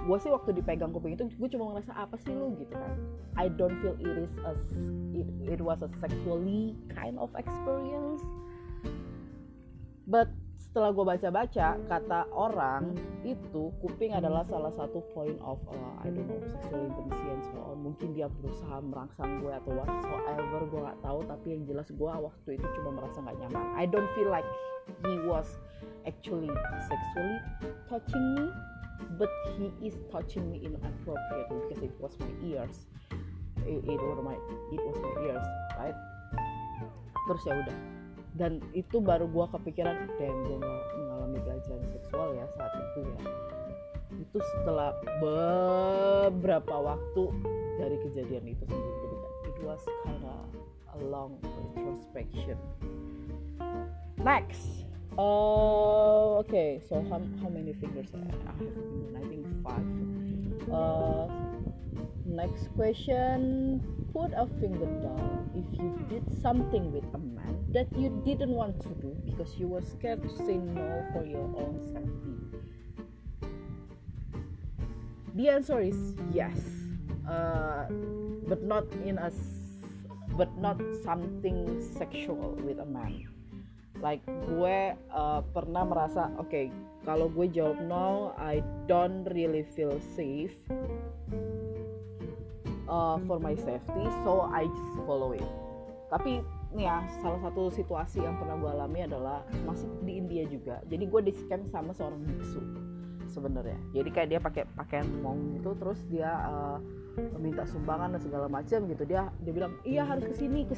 Gue 0.00 0.16
sih 0.16 0.32
waktu 0.32 0.56
dipegang 0.56 0.96
kuping 0.96 1.12
itu 1.12 1.28
gue 1.28 1.48
cuma 1.52 1.76
ngerasa 1.76 1.92
apa 1.92 2.16
sih 2.24 2.32
lu? 2.32 2.56
Gitu 2.56 2.72
kan. 2.72 2.96
I 3.36 3.52
don't 3.52 3.76
feel 3.84 3.96
it 4.00 4.16
is 4.24 4.32
a 4.40 4.52
it, 5.12 5.28
it 5.58 5.60
was 5.60 5.84
a 5.84 5.90
sexually 6.00 6.72
kind 6.88 7.20
of 7.20 7.28
experience. 7.36 8.24
But 10.08 10.32
setelah 10.60 10.92
gue 10.92 11.02
baca-baca 11.02 11.80
kata 11.88 12.20
orang 12.36 12.92
itu 13.24 13.72
kuping 13.80 14.12
adalah 14.12 14.44
salah 14.44 14.70
satu 14.70 15.00
point 15.16 15.40
of 15.40 15.56
uh, 15.66 15.92
I 16.04 16.12
don't 16.12 16.28
know 16.28 16.36
sexual 16.44 16.84
intimacy 16.84 17.26
and 17.32 17.42
so 17.48 17.58
on 17.64 17.80
mungkin 17.80 18.12
dia 18.12 18.28
berusaha 18.28 18.78
merangsang 18.84 19.40
gue 19.40 19.50
atau 19.50 19.72
whatsoever 19.72 20.60
gue 20.68 20.80
nggak 20.84 21.00
tahu 21.00 21.18
tapi 21.24 21.46
yang 21.56 21.62
jelas 21.64 21.88
gue 21.88 22.12
waktu 22.12 22.48
itu 22.60 22.66
cuma 22.76 22.90
merasa 23.00 23.18
nggak 23.24 23.36
nyaman. 23.40 23.66
I 23.74 23.88
don't 23.88 24.06
feel 24.12 24.28
like 24.28 24.46
he 25.00 25.16
was 25.24 25.48
actually 26.04 26.52
sexually 26.86 27.38
touching 27.88 28.24
me 28.36 28.44
but 29.16 29.32
he 29.56 29.72
is 29.80 29.96
touching 30.12 30.44
me 30.52 30.60
inappropriately 30.60 31.56
because 31.66 31.80
it 31.80 31.94
was 31.96 32.12
my 32.20 32.30
ears. 32.44 32.84
It, 33.64 33.80
it 33.88 33.98
was 33.98 34.20
my 34.20 34.36
it 34.70 34.80
was 34.84 34.96
my 35.00 35.14
ears 35.24 35.46
right? 35.80 35.96
Terus 37.26 37.42
ya 37.48 37.54
udah 37.58 37.99
dan 38.38 38.62
itu 38.76 39.02
baru 39.02 39.26
gue 39.26 39.46
kepikiran 39.58 39.96
dan 40.18 40.34
gue 40.46 40.58
mengalami 40.58 41.38
pelecehan 41.42 41.82
seksual 41.94 42.34
ya 42.34 42.46
saat 42.54 42.72
itu 42.74 43.00
ya. 43.06 43.22
Itu 44.10 44.38
setelah 44.38 44.94
beberapa 45.22 46.74
waktu 46.74 47.22
dari 47.80 47.96
kejadian 48.04 48.44
itu 48.52 48.64
sendiri 48.68 49.00
it 49.50 49.56
was 49.64 49.82
kinda 50.04 50.36
a 50.94 50.98
long 51.04 51.40
retrospection 51.74 52.56
next 54.20 54.84
uh, 55.16 56.40
okay 56.40 56.80
so 56.88 57.00
how, 57.08 57.20
how 57.40 57.48
many 57.48 57.72
fingers 57.80 58.08
I 58.12 58.24
have 58.44 58.60
I 59.16 59.22
think 59.28 59.44
five. 59.64 59.86
Uh, 60.70 61.49
next 62.30 62.70
question 62.78 63.82
put 64.14 64.30
a 64.38 64.46
finger 64.62 64.86
down 65.02 65.50
if 65.54 65.66
you 65.78 65.90
did 66.08 66.22
something 66.40 66.92
with 66.94 67.04
a 67.14 67.18
man 67.18 67.58
that 67.74 67.90
you 67.98 68.22
didn't 68.24 68.54
want 68.54 68.78
to 68.80 68.88
do 69.02 69.10
because 69.26 69.58
you 69.58 69.66
were 69.66 69.82
scared 69.82 70.22
to 70.22 70.30
say 70.46 70.54
no 70.56 71.04
for 71.12 71.26
your 71.26 71.42
own 71.58 71.78
safety? 71.82 72.38
The 75.34 75.48
answer 75.48 75.80
is 75.80 75.98
yes, 76.32 76.58
uh, 77.28 77.86
but 78.46 78.62
not 78.62 78.86
in 79.04 79.18
a 79.18 79.30
but 80.38 80.50
not 80.58 80.78
something 81.02 81.82
sexual 81.98 82.58
with 82.62 82.78
a 82.78 82.86
man. 82.86 83.26
Like 83.98 84.22
gue 84.26 84.78
uh, 85.10 85.40
pernah 85.50 85.84
merasa 85.86 86.30
oke 86.38 86.50
okay, 86.50 86.66
kalau 87.02 87.26
gue 87.30 87.50
jawab 87.50 87.78
no, 87.86 88.34
I 88.38 88.62
don't 88.86 89.26
really 89.30 89.66
feel 89.76 89.98
safe 90.16 90.54
uh, 92.90 93.16
for 93.24 93.38
my 93.38 93.54
safety, 93.54 94.04
so 94.26 94.50
I 94.50 94.66
just 94.66 94.94
follow 95.06 95.30
it. 95.32 95.46
Tapi 96.10 96.42
nih 96.74 96.86
ya 96.90 97.06
salah 97.22 97.38
satu 97.38 97.70
situasi 97.70 98.18
yang 98.22 98.34
pernah 98.38 98.58
gue 98.58 98.70
alami 98.70 99.06
adalah 99.06 99.46
masih 99.62 99.86
di 100.02 100.18
India 100.18 100.42
juga. 100.50 100.82
Jadi 100.90 101.06
gue 101.06 101.20
di 101.22 101.32
scam 101.34 101.70
sama 101.70 101.94
seorang 101.94 102.18
biksu 102.26 102.58
sebenarnya. 103.30 103.78
Jadi 103.94 104.10
kayak 104.10 104.28
dia 104.34 104.40
pakai 104.42 104.66
pakaian 104.74 105.06
mong 105.22 105.54
gitu 105.54 105.70
terus 105.78 106.02
dia 106.10 106.30
uh, 106.50 106.78
minta 107.38 107.62
sumbangan 107.62 108.18
dan 108.18 108.20
segala 108.26 108.50
macam 108.50 108.90
gitu. 108.90 109.06
Dia 109.06 109.30
dia 109.46 109.52
bilang 109.54 109.78
iya 109.86 110.02
harus 110.02 110.26
ke 110.26 110.34
sini 110.34 110.66
ke 110.66 110.74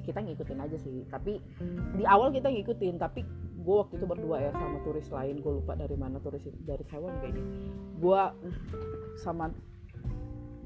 kita 0.00 0.24
ngikutin 0.24 0.60
aja 0.64 0.80
sih. 0.80 1.04
Tapi 1.12 1.44
di 2.00 2.04
awal 2.08 2.32
kita 2.32 2.48
ngikutin 2.48 2.96
tapi 2.96 3.20
gue 3.64 3.76
waktu 3.80 3.96
itu 3.96 4.04
berdua 4.08 4.36
ya 4.44 4.52
sama 4.52 4.76
turis 4.84 5.08
lain 5.08 5.40
gue 5.40 5.52
lupa 5.56 5.72
dari 5.72 5.96
mana 5.96 6.20
turis 6.20 6.44
dari 6.68 6.84
Taiwan 6.84 7.16
kayaknya 7.24 7.44
gue 7.96 8.22
sama 9.16 9.48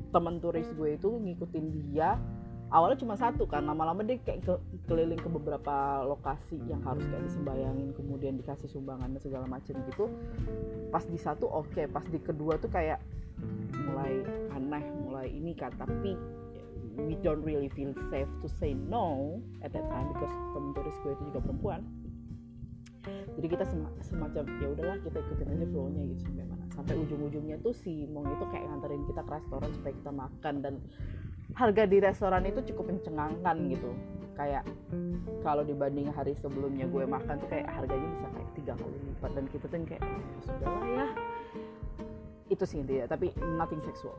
teman 0.08 0.40
turis 0.40 0.68
gue 0.72 0.96
itu 0.96 1.08
ngikutin 1.08 1.66
dia 1.92 2.16
awalnya 2.68 3.00
cuma 3.00 3.16
satu 3.16 3.48
kan 3.48 3.64
lama-lama 3.64 4.04
dia 4.04 4.20
kayak 4.20 4.44
ke, 4.44 4.52
keliling 4.84 5.20
ke 5.20 5.28
beberapa 5.28 6.04
lokasi 6.04 6.60
yang 6.68 6.84
harus 6.84 7.04
kayak 7.08 7.24
disembayangin 7.24 7.96
kemudian 7.96 8.36
dikasih 8.36 8.68
sumbangan 8.68 9.16
dan 9.16 9.20
segala 9.24 9.46
macam 9.48 9.72
gitu. 9.88 10.12
Pas 10.92 11.04
di 11.08 11.16
satu 11.16 11.48
oke. 11.48 11.72
Okay. 11.72 11.88
pas 11.88 12.04
di 12.04 12.20
kedua 12.20 12.60
tuh 12.60 12.68
kayak 12.68 13.00
mulai 13.88 14.20
aneh 14.52 14.84
mulai 15.00 15.26
ini 15.32 15.56
kan. 15.56 15.72
Tapi 15.80 16.12
we 17.08 17.16
don't 17.24 17.40
really 17.40 17.72
feel 17.72 17.94
safe 18.12 18.28
to 18.44 18.48
say 18.60 18.76
no 18.76 19.38
at 19.64 19.72
that 19.72 19.86
time 19.88 20.12
because 20.12 20.34
temen 20.52 20.76
turis 20.76 20.96
gue 21.06 21.12
itu 21.16 21.22
juga 21.32 21.40
perempuan 21.40 21.80
jadi 23.38 23.46
kita 23.54 23.64
semacam 24.02 24.44
ya 24.58 24.68
udahlah 24.74 24.96
kita 25.04 25.18
ikutin 25.22 25.48
aja 25.54 25.66
flownya 25.70 26.02
gitu 26.10 26.22
sampai 26.26 26.44
mana. 26.46 26.64
Sampai 26.74 26.94
ujung-ujungnya 26.98 27.56
tuh 27.62 27.74
si 27.74 28.06
Mong 28.10 28.26
itu 28.26 28.44
kayak 28.50 28.66
nganterin 28.66 29.02
kita 29.06 29.20
ke 29.22 29.30
restoran 29.30 29.70
supaya 29.74 29.94
kita 29.94 30.12
makan 30.14 30.54
dan 30.62 30.74
harga 31.54 31.82
di 31.86 31.98
restoran 32.02 32.42
itu 32.46 32.60
cukup 32.74 32.84
mencengangkan 32.92 33.56
gitu. 33.70 33.90
Kayak 34.38 34.64
kalau 35.42 35.62
dibanding 35.66 36.10
hari 36.14 36.34
sebelumnya 36.38 36.86
gue 36.86 37.04
makan 37.06 37.34
tuh 37.42 37.48
kayak 37.50 37.66
harganya 37.70 38.08
bisa 38.14 38.26
kayak 38.30 38.50
tiga 38.54 38.72
kali 38.78 38.98
lipat 39.06 39.30
dan 39.34 39.44
kita 39.50 39.64
tuh 39.66 39.80
kayak 39.86 40.02
ya 40.02 40.40
sudah 40.46 40.70
lah 40.70 40.86
ya. 40.86 41.06
Itu 42.48 42.64
sih 42.66 42.78
intinya 42.82 43.06
tapi 43.10 43.34
nothing 43.58 43.82
sexual 43.82 44.14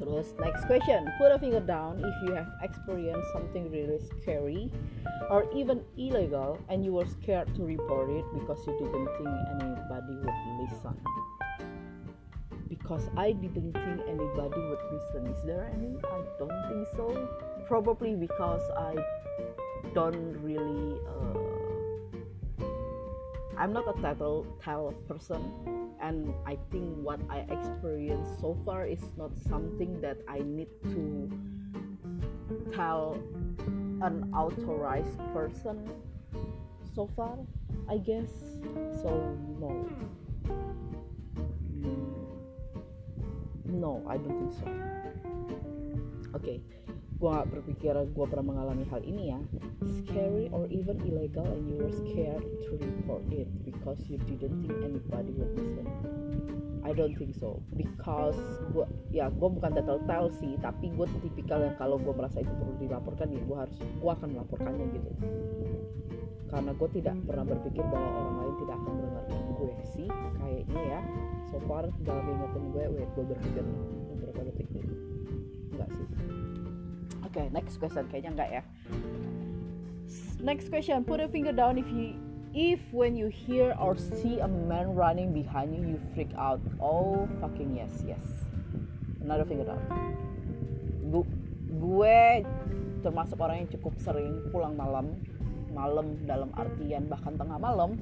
Terus 0.00 0.32
next 0.40 0.64
question, 0.64 1.12
put 1.18 1.30
a 1.30 1.38
finger 1.38 1.60
down 1.60 2.00
if 2.00 2.14
you 2.24 2.34
have 2.34 2.48
experienced 2.62 3.28
something 3.32 3.70
really 3.70 4.00
scary 4.00 4.72
or 5.28 5.44
even 5.54 5.84
illegal 5.98 6.58
and 6.70 6.82
you 6.82 6.92
were 6.92 7.04
scared 7.04 7.54
to 7.54 7.62
report 7.62 8.08
it 8.08 8.24
because 8.32 8.66
you 8.66 8.72
didn't 8.80 9.08
think 9.20 9.28
anybody 9.60 10.16
would 10.24 10.40
listen 10.64 10.96
because 12.90 13.08
I 13.16 13.32
didn't 13.32 13.72
think 13.72 14.00
anybody 14.08 14.60
would 14.62 14.82
listen. 14.90 15.26
Is 15.26 15.42
there 15.44 15.70
any? 15.74 15.94
I 16.10 16.22
don't 16.38 16.68
think 16.68 16.88
so. 16.96 17.28
Probably 17.68 18.14
because 18.14 18.62
I 18.76 18.96
don't 19.94 20.38
really. 20.42 20.98
Uh, 21.06 21.49
I'm 23.60 23.74
not 23.74 23.84
a 23.86 24.00
title 24.00 24.46
tell 24.64 24.94
person, 25.06 25.52
and 26.00 26.32
I 26.46 26.56
think 26.72 26.96
what 27.04 27.20
I 27.28 27.40
experienced 27.40 28.40
so 28.40 28.56
far 28.64 28.86
is 28.86 29.02
not 29.18 29.36
something 29.36 30.00
that 30.00 30.16
I 30.26 30.38
need 30.38 30.68
to 30.84 31.28
tell 32.72 33.20
an 34.00 34.32
authorized 34.32 35.18
person 35.34 35.92
so 36.94 37.06
far. 37.14 37.36
I 37.90 37.98
guess 37.98 38.30
so. 39.02 39.36
No. 39.60 39.68
Hmm. 41.84 42.16
no 43.66 44.02
I 44.08 44.16
don't 44.16 44.38
think 44.40 44.52
so 44.56 45.00
okay. 46.34 46.60
Gue 47.20 47.28
gak 47.28 47.52
berpikir 47.52 47.92
gue 47.92 48.26
pernah 48.32 48.46
mengalami 48.48 48.88
hal 48.88 49.04
ini 49.04 49.28
ya. 49.28 49.38
Scary 49.84 50.48
or 50.56 50.64
even 50.72 50.96
illegal 51.04 51.44
and 51.44 51.68
you 51.68 51.76
were 51.76 51.92
scared 51.92 52.40
to 52.64 52.80
report 52.80 53.20
it 53.28 53.44
because 53.60 54.00
you 54.08 54.16
didn't 54.24 54.64
think 54.64 54.72
anybody 54.80 55.36
would 55.36 55.52
listen. 55.52 55.84
I 56.80 56.96
don't 56.96 57.12
think 57.20 57.36
so. 57.36 57.60
Because 57.76 58.40
gue 58.72 58.88
ya 59.12 59.28
gue 59.28 59.48
bukan 59.52 59.68
tahu 59.84 60.26
sih 60.40 60.56
tapi 60.64 60.88
gue 60.96 61.04
tipikal 61.20 61.60
yang 61.60 61.76
kalau 61.76 62.00
gue 62.00 62.08
merasa 62.08 62.40
itu 62.40 62.48
perlu 62.56 62.74
dilaporkan 62.80 63.28
ya 63.28 63.40
gue 63.44 63.56
harus 63.68 63.76
gue 63.76 64.10
akan 64.16 64.28
melaporkannya 64.40 64.86
gitu. 64.96 65.10
Karena 66.48 66.72
gue 66.72 66.88
tidak 66.96 67.20
pernah 67.28 67.44
berpikir 67.44 67.84
bahwa 67.84 68.08
orang 68.16 68.36
lain 68.40 68.54
tidak 68.64 68.76
akan 68.80 68.92
mendengarkan 68.96 69.40
gue 69.60 69.72
sih 69.92 70.08
kayaknya 70.40 70.82
ya. 70.88 71.00
So 71.52 71.60
far 71.68 71.84
dalam 72.00 72.24
ingatan 72.32 72.64
gue 72.72 72.84
wait 72.96 73.10
gue 73.12 73.24
berpikir 73.28 73.64
beberapa 74.08 74.40
detik 74.48 74.72
dulu. 74.72 74.94
Enggak 75.76 75.90
sih 75.92 76.49
oke 77.30 77.38
okay, 77.38 77.46
next 77.54 77.78
question. 77.78 78.10
Kayaknya 78.10 78.30
enggak 78.34 78.50
ya. 78.50 78.62
Next 80.42 80.66
question. 80.66 81.06
Put 81.06 81.22
a 81.22 81.30
finger 81.30 81.54
down 81.54 81.78
if 81.78 81.86
you 81.94 82.18
if 82.50 82.82
when 82.90 83.14
you 83.14 83.30
hear 83.30 83.78
or 83.78 83.94
see 83.94 84.42
a 84.42 84.50
man 84.50 84.98
running 84.98 85.30
behind 85.30 85.70
you 85.70 85.94
you 85.94 85.98
freak 86.10 86.34
out. 86.34 86.58
Oh 86.82 87.30
fucking 87.38 87.78
yes 87.78 88.02
yes. 88.02 88.26
Another 89.22 89.46
finger 89.46 89.70
down. 89.70 89.78
Gue, 91.10 91.22
gue 91.78 92.18
termasuk 93.06 93.38
orang 93.38 93.62
yang 93.62 93.70
cukup 93.78 93.94
sering 94.02 94.42
pulang 94.50 94.74
malam 94.74 95.14
malam 95.70 96.18
dalam 96.26 96.50
artian 96.58 97.06
bahkan 97.06 97.38
tengah 97.38 97.56
malam 97.56 97.94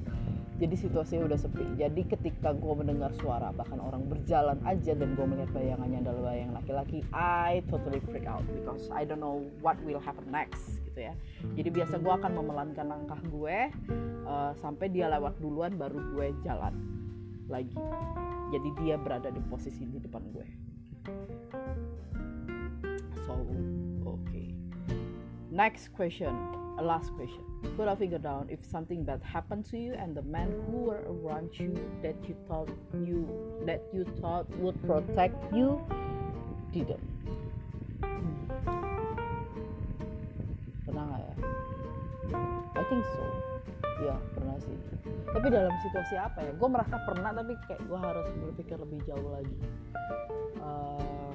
jadi 0.59 0.75
situasinya 0.75 1.23
udah 1.31 1.39
sepi. 1.39 1.63
Jadi 1.79 2.03
ketika 2.03 2.51
gue 2.51 2.73
mendengar 2.75 3.15
suara 3.15 3.55
bahkan 3.55 3.79
orang 3.79 4.03
berjalan 4.11 4.59
aja 4.67 4.91
dan 4.91 5.15
gue 5.15 5.23
melihat 5.23 5.55
bayangannya 5.55 6.03
adalah 6.03 6.35
bayang 6.35 6.51
laki-laki 6.51 6.99
I 7.15 7.63
totally 7.71 8.03
freak 8.03 8.27
out 8.27 8.43
because 8.51 8.91
I 8.91 9.07
don't 9.07 9.23
know 9.23 9.47
what 9.63 9.79
will 9.87 10.03
happen 10.03 10.27
next 10.27 10.83
gitu 10.91 11.07
ya. 11.07 11.15
Jadi 11.55 11.69
biasa 11.71 12.03
gue 12.03 12.11
akan 12.11 12.31
memelankan 12.35 12.85
langkah 12.91 13.19
gue 13.31 13.57
uh, 14.27 14.51
sampai 14.59 14.91
dia 14.91 15.07
lewat 15.07 15.39
duluan 15.39 15.79
baru 15.79 15.95
gue 16.11 16.35
jalan 16.43 16.75
lagi. 17.47 17.79
Jadi 18.51 18.69
dia 18.83 18.99
berada 18.99 19.31
di 19.31 19.39
posisi 19.47 19.87
di 19.87 19.95
depan 19.95 20.27
gue. 20.35 20.47
So 23.23 23.31
oke 24.03 24.19
okay. 24.27 24.51
next 25.55 25.95
question 25.95 26.35
last 26.83 27.15
question 27.15 27.48
put 27.75 27.87
a 27.87 27.95
finger 27.95 28.17
down 28.17 28.47
if 28.49 28.59
something 28.65 29.03
bad 29.03 29.21
happened 29.23 29.65
to 29.71 29.77
you 29.77 29.93
and 29.93 30.15
the 30.15 30.21
men 30.23 30.51
who 30.67 30.77
were 30.91 31.03
around 31.07 31.49
you 31.59 31.73
that 32.01 32.15
you 32.27 32.35
thought 32.47 32.69
you 32.93 33.27
that 33.65 33.81
you 33.93 34.05
thought 34.21 34.49
would 34.57 34.75
protect 34.83 35.35
you 35.53 35.79
didn't. 36.71 36.99
Pernah 40.85 41.19
ya? 41.19 41.33
I 42.75 42.83
think 42.87 43.03
so. 43.15 43.23
Ya 43.99 44.15
pernah 44.31 44.55
sih. 44.63 44.77
Tapi 45.29 45.47
dalam 45.51 45.73
situasi 45.83 46.15
apa 46.15 46.39
ya? 46.41 46.51
Gue 46.55 46.69
merasa 46.71 46.95
pernah 47.03 47.31
tapi 47.35 47.53
kayak 47.67 47.81
gue 47.83 47.99
harus 47.99 48.27
berpikir 48.43 48.77
lebih 48.79 48.99
jauh 49.03 49.29
lagi. 49.35 49.57
Uh, 50.59 51.31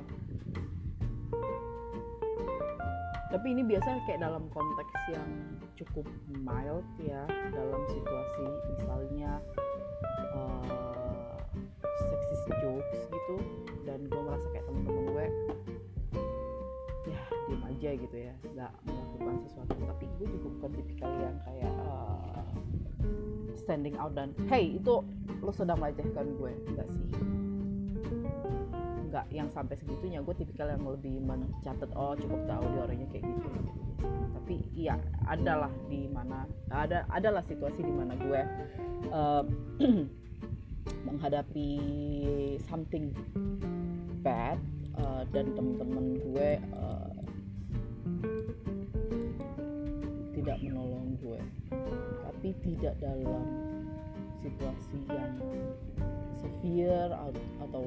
tapi 3.34 3.50
ini 3.50 3.66
biasanya 3.66 3.98
kayak 4.06 4.22
dalam 4.22 4.46
konteks 4.54 4.94
yang 5.10 5.30
cukup 5.74 6.06
mild 6.38 6.86
ya 7.02 7.26
dalam 7.50 7.82
situasi 7.90 8.46
misalnya 8.78 9.42
uh, 10.38 11.34
sexist 11.98 12.46
jokes 12.62 13.10
gitu 13.10 13.36
dan 13.82 14.06
gue 14.06 14.22
merasa 14.22 14.46
kayak 14.54 14.70
temen-temen 14.70 15.04
gue 15.10 15.26
ya 17.10 17.20
diem 17.50 17.62
aja 17.74 17.90
gitu 18.06 18.16
ya 18.22 18.32
nggak 18.54 18.72
melakukan 18.86 19.34
sesuatu. 19.50 19.74
Tapi 19.82 20.04
gue 20.22 20.26
juga 20.30 20.46
bukan 20.54 20.70
tipikal 20.78 21.10
yang 21.18 21.36
kayak 21.42 21.74
uh, 21.90 22.46
standing 23.58 23.98
out 23.98 24.14
dan 24.14 24.30
hey 24.46 24.78
itu 24.78 25.02
lo 25.42 25.50
sedang 25.50 25.82
melecehkan 25.82 26.38
gue. 26.38 26.54
Enggak 26.70 26.86
sih 26.86 27.34
nggak 29.14 29.30
yang 29.30 29.46
sampai 29.54 29.78
segitunya. 29.78 30.18
Gue 30.26 30.34
tipikal 30.34 30.66
yang 30.66 30.82
lebih 30.82 31.22
mencatat 31.22 31.86
oh 31.94 32.18
cukup 32.18 32.42
tahu 32.50 32.66
dia 32.66 32.82
orangnya 32.82 33.06
kayak 33.14 33.22
gitu. 33.30 33.48
Tapi 34.34 34.56
iya 34.74 34.98
adalah 35.30 35.70
di 35.86 36.10
mana 36.10 36.50
ada 36.66 37.06
adalah 37.14 37.46
situasi 37.46 37.86
di 37.86 37.94
mana 37.94 38.18
gue 38.18 38.42
uh, 39.14 39.46
menghadapi 41.06 41.70
something 42.66 43.14
bad 44.26 44.58
uh, 44.98 45.22
dan 45.30 45.46
teman-teman 45.54 46.18
gue 46.18 46.48
uh, 46.74 47.14
tidak 50.34 50.58
menolong 50.58 51.14
gue. 51.22 51.40
Tapi 52.26 52.50
tidak 52.66 52.98
dalam 52.98 53.46
situasi 54.42 54.98
yang 55.06 55.38
severe 56.36 57.14
atau 57.64 57.84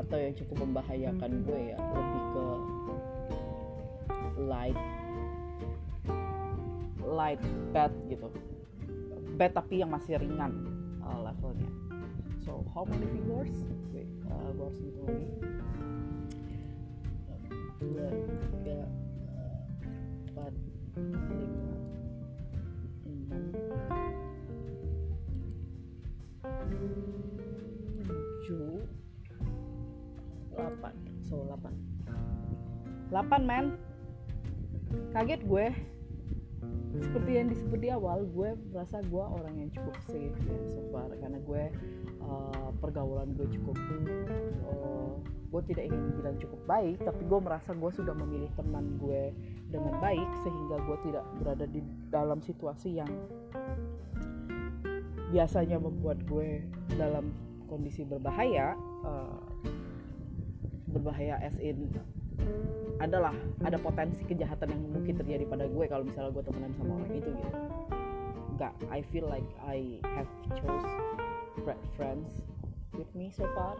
atau 0.00 0.16
yang 0.16 0.32
cukup 0.32 0.56
membahayakan 0.64 1.30
gue 1.44 1.60
ya 1.74 1.78
lebih 1.78 2.24
ke 2.32 2.46
light 4.40 4.80
light 7.04 7.42
bad 7.76 7.92
gitu. 8.08 8.28
Bad 9.36 9.52
tapi 9.56 9.84
yang 9.84 9.92
masih 9.92 10.16
ringan 10.16 10.52
uh, 11.04 11.20
levelnya. 11.20 11.68
So 12.44 12.64
how 12.72 12.88
many 12.88 13.04
fingers? 13.12 13.52
Wait 13.92 14.08
uh, 14.30 14.48
gue 14.56 14.66
harus 14.66 14.80
dua 17.80 18.12
tiga 18.52 18.80
empat 20.28 20.52
lima 21.00 21.76
enam 23.08 23.44
tujuh 28.04 28.79
8 30.80 31.28
so 31.28 31.44
8 31.44 31.90
8 33.10 33.42
men. 33.42 33.76
Kaget 35.14 35.42
gue. 35.46 35.66
Seperti 36.90 37.30
yang 37.38 37.48
disebut 37.50 37.78
di 37.78 37.88
awal 37.94 38.26
gue 38.26 38.58
merasa 38.74 38.98
gue 39.06 39.22
orang 39.22 39.54
yang 39.54 39.70
cukup 39.70 39.94
safe 40.10 40.34
ya 40.34 40.58
so 40.66 40.82
far. 40.90 41.10
Karena 41.18 41.38
gue 41.42 41.62
uh, 42.22 42.70
pergaulan 42.78 43.34
gue 43.34 43.46
cukup 43.50 43.78
uh, 44.66 45.14
gue 45.50 45.62
tidak 45.74 45.90
ingin 45.90 46.14
bilang 46.14 46.38
cukup 46.38 46.60
baik 46.70 46.96
tapi 47.02 47.22
gue 47.26 47.40
merasa 47.42 47.74
gue 47.74 47.90
sudah 47.90 48.14
memilih 48.14 48.46
teman 48.54 48.94
gue 49.02 49.34
dengan 49.66 49.98
baik 49.98 50.30
sehingga 50.46 50.78
gue 50.86 50.98
tidak 51.10 51.26
berada 51.42 51.66
di 51.66 51.82
dalam 52.06 52.38
situasi 52.38 53.02
yang 53.02 53.10
biasanya 55.34 55.82
membuat 55.82 56.22
gue 56.26 56.62
dalam 56.94 57.34
kondisi 57.66 58.06
berbahaya 58.06 58.78
uh, 59.02 59.49
berbahaya 60.90 61.38
as 61.40 61.56
in 61.62 61.88
adalah 63.00 63.32
ada 63.64 63.80
potensi 63.80 64.20
kejahatan 64.28 64.72
yang 64.76 64.82
mungkin 64.92 65.14
terjadi 65.16 65.44
pada 65.48 65.64
gue 65.68 65.84
kalau 65.88 66.04
misalnya 66.04 66.30
gue 66.36 66.44
temenan 66.44 66.72
sama 66.76 66.90
orang 67.00 67.12
itu 67.16 67.30
gitu. 67.32 67.58
Enggak 68.56 68.74
I 68.92 69.00
feel 69.08 69.24
like 69.24 69.46
I 69.64 70.00
have 70.04 70.28
chose 70.60 70.88
great 71.64 71.80
friends 71.96 72.44
with 72.92 73.08
me 73.16 73.32
so 73.32 73.48
far. 73.56 73.76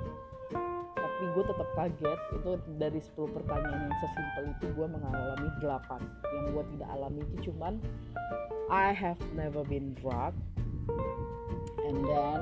Tapi 0.96 1.24
gue 1.36 1.44
tetap 1.44 1.68
kaget 1.76 2.20
itu 2.32 2.50
dari 2.80 3.00
10 3.00 3.36
pertanyaan 3.36 3.92
yang 3.92 3.96
sesimpel 4.00 4.44
itu 4.56 4.66
gue 4.72 4.86
mengalami 4.88 5.48
8 5.60 6.00
yang 6.32 6.44
gue 6.56 6.64
tidak 6.76 6.88
alami 6.96 7.20
itu 7.28 7.52
cuman 7.52 7.76
I 8.72 8.96
have 8.96 9.20
never 9.36 9.60
been 9.66 9.92
drugged. 10.00 10.40
And 11.84 12.00
then 12.06 12.40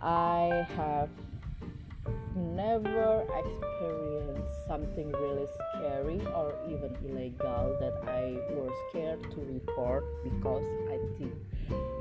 I 0.00 0.64
have 0.78 1.12
never 2.36 3.26
experienced 3.34 4.54
something 4.66 5.10
really 5.12 5.46
scary 5.56 6.20
or 6.34 6.54
even 6.68 6.94
illegal 7.04 7.76
that 7.80 7.94
I 8.06 8.38
was 8.54 8.72
scared 8.88 9.22
to 9.22 9.40
report 9.40 10.04
because 10.22 10.64
I 10.88 10.98
think 11.18 11.32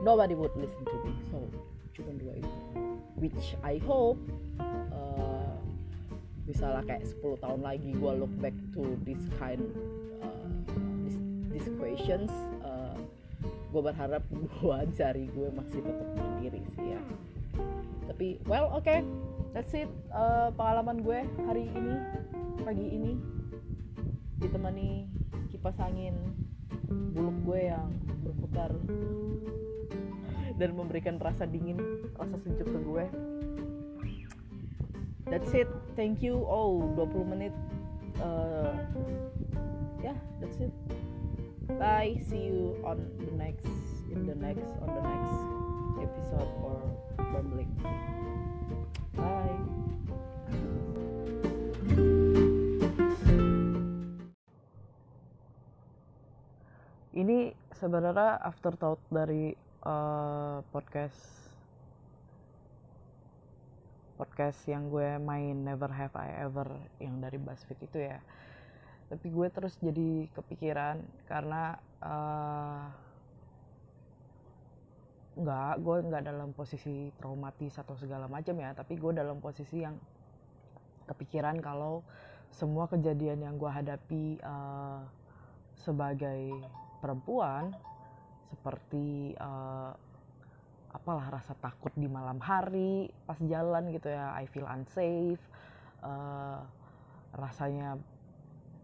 nobody 0.03 0.35
would 0.35 0.55
listen 0.55 0.85
to 0.85 0.97
me. 1.05 1.13
So 1.31 1.49
cuma 1.97 2.13
dua 2.15 2.37
itu, 2.37 2.57
which 3.17 3.57
I 3.65 3.81
hope 3.83 4.21
uh, 4.93 5.57
misalnya 6.49 6.81
kayak 6.85 7.05
10 7.05 7.43
tahun 7.45 7.59
lagi 7.61 7.89
gue 7.93 8.13
look 8.17 8.33
back 8.41 8.57
to 8.73 8.97
this 9.05 9.21
kind 9.37 9.61
uh, 10.25 10.49
this, 11.05 11.17
these 11.53 11.69
questions 11.77 12.33
uh, 12.65 12.97
gue 13.45 13.81
berharap 13.85 14.25
gue 14.57 14.77
cari 14.97 15.29
gue 15.29 15.47
masih 15.53 15.79
tetap 15.85 16.07
berdiri 16.17 16.61
sih 16.73 16.97
ya 16.97 17.01
tapi 18.09 18.41
well 18.49 18.73
oke 18.73 18.81
okay 18.81 19.05
that's 19.53 19.73
it 19.73 19.89
uh, 20.13 20.53
pengalaman 20.53 21.01
gue 21.01 21.19
hari 21.45 21.65
ini 21.73 21.95
pagi 22.61 22.85
ini. 22.85 23.13
Ditemani 24.39 25.03
kipas 25.51 25.75
angin 25.83 26.15
buluk 26.89 27.35
gue 27.43 27.59
yang 27.67 27.91
berputar 28.23 28.71
dan 30.55 30.69
memberikan 30.75 31.19
rasa 31.19 31.43
dingin 31.43 31.79
rasa 32.15 32.35
sejuk 32.43 32.67
ke 32.67 32.79
gue. 32.79 33.05
That's 35.27 35.51
it. 35.53 35.69
Thank 35.93 36.23
you 36.23 36.41
oh 36.47 36.95
20 36.95 37.31
menit 37.35 37.53
uh, 38.23 38.73
ya 39.99 40.15
yeah, 40.15 40.17
that's 40.39 40.57
it. 40.63 40.73
Bye. 41.77 42.17
See 42.25 42.49
you 42.49 42.79
on 42.81 43.03
the 43.21 43.33
next 43.37 43.69
in 44.09 44.25
the 44.25 44.35
next 44.39 44.71
on 44.81 44.89
the 44.89 45.03
next 45.03 45.37
episode 46.01 46.51
or 46.63 46.81
rambling 47.29 47.69
Bye. 49.19 49.59
Ini 57.19 57.51
sebenarnya 57.75 58.39
afterthought 58.39 59.03
dari 59.11 59.51
uh, 59.83 60.63
podcast 60.71 61.39
podcast 64.19 64.59
yang 64.67 64.91
gue 64.91 65.15
main 65.19 65.63
Never 65.63 65.87
Have 65.87 66.15
I 66.15 66.43
Ever 66.43 66.67
yang 66.99 67.23
dari 67.23 67.39
BuzzFeed 67.39 67.87
itu 67.87 67.99
ya 68.03 68.19
tapi 69.09 69.31
gue 69.33 69.47
terus 69.49 69.73
jadi 69.81 70.29
kepikiran 70.37 71.01
karena 71.25 71.79
uh, 72.03 73.08
nggak 75.39 75.73
gue 75.79 75.97
nggak 76.11 76.23
dalam 76.27 76.51
posisi 76.51 77.15
traumatis 77.15 77.79
atau 77.79 77.95
segala 77.95 78.27
macam 78.27 78.59
ya 78.59 78.75
tapi 78.75 78.99
gue 78.99 79.11
dalam 79.15 79.39
posisi 79.39 79.79
yang 79.79 79.95
kepikiran 81.07 81.63
kalau 81.63 82.03
semua 82.51 82.91
kejadian 82.91 83.47
yang 83.47 83.55
gue 83.55 83.71
hadapi 83.71 84.37
uh, 84.43 85.01
sebagai 85.79 86.51
perempuan 86.99 87.71
seperti 88.51 89.37
uh, 89.39 89.95
apalah 90.91 91.39
rasa 91.39 91.55
takut 91.61 91.93
di 91.95 92.09
malam 92.09 92.41
hari 92.41 93.07
pas 93.23 93.37
jalan 93.39 93.93
gitu 93.93 94.09
ya 94.11 94.35
I 94.35 94.49
feel 94.49 94.67
unsafe 94.67 95.39
uh, 96.03 96.59
rasanya 97.31 97.95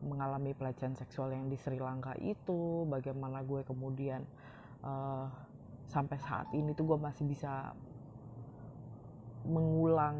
mengalami 0.05 0.53
pelecehan 0.53 0.93
seksual 0.93 1.33
yang 1.33 1.49
di 1.49 1.57
Sri 1.57 1.81
Lanka 1.81 2.13
itu 2.21 2.85
bagaimana 2.85 3.41
gue 3.41 3.65
kemudian 3.65 4.21
uh, 4.85 5.27
sampai 5.89 6.17
saat 6.21 6.49
ini 6.53 6.73
tuh 6.73 6.95
gue 6.95 6.99
masih 6.99 7.25
bisa 7.25 7.73
mengulang 9.45 10.17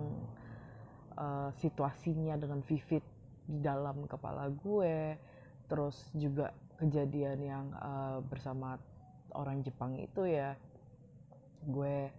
uh, 1.18 1.50
situasinya 1.58 2.38
dengan 2.38 2.62
vivid 2.62 3.02
di 3.46 3.60
dalam 3.62 4.06
kepala 4.06 4.50
gue. 4.50 5.18
Terus 5.66 5.98
juga 6.14 6.54
kejadian 6.78 7.40
yang 7.42 7.66
uh, 7.74 8.22
bersama 8.22 8.78
orang 9.34 9.66
Jepang 9.66 9.98
itu 9.98 10.28
ya 10.30 10.56
gue 11.66 12.14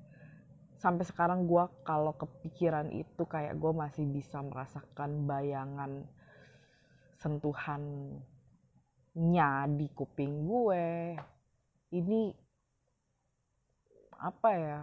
sampai 0.77 1.07
sekarang 1.09 1.49
gue 1.49 1.65
kalau 1.87 2.13
kepikiran 2.19 2.93
itu 2.93 3.23
kayak 3.25 3.57
gue 3.57 3.73
masih 3.73 4.05
bisa 4.05 4.43
merasakan 4.45 5.25
bayangan 5.25 6.05
sentuhannya 7.17 8.23
di 9.79 9.87
kuping 9.97 10.45
gue. 10.45 11.17
Ini 11.97 12.46
apa 14.21 14.51
ya? 14.57 14.81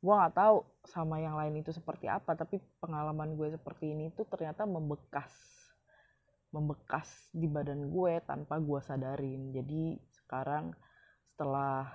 Gue 0.00 0.14
nggak 0.16 0.36
tahu 0.36 0.64
sama 0.88 1.20
yang 1.20 1.36
lain 1.36 1.60
itu 1.60 1.70
seperti 1.76 2.08
apa 2.08 2.32
tapi 2.32 2.56
pengalaman 2.80 3.36
gue 3.36 3.52
seperti 3.52 3.92
ini 3.92 4.08
tuh 4.16 4.24
ternyata 4.24 4.64
membekas 4.64 5.28
membekas 6.50 7.06
di 7.30 7.46
badan 7.46 7.90
gue 7.90 8.18
tanpa 8.26 8.58
gue 8.58 8.80
sadarin. 8.82 9.54
Jadi 9.54 9.94
sekarang 10.10 10.74
setelah 11.30 11.86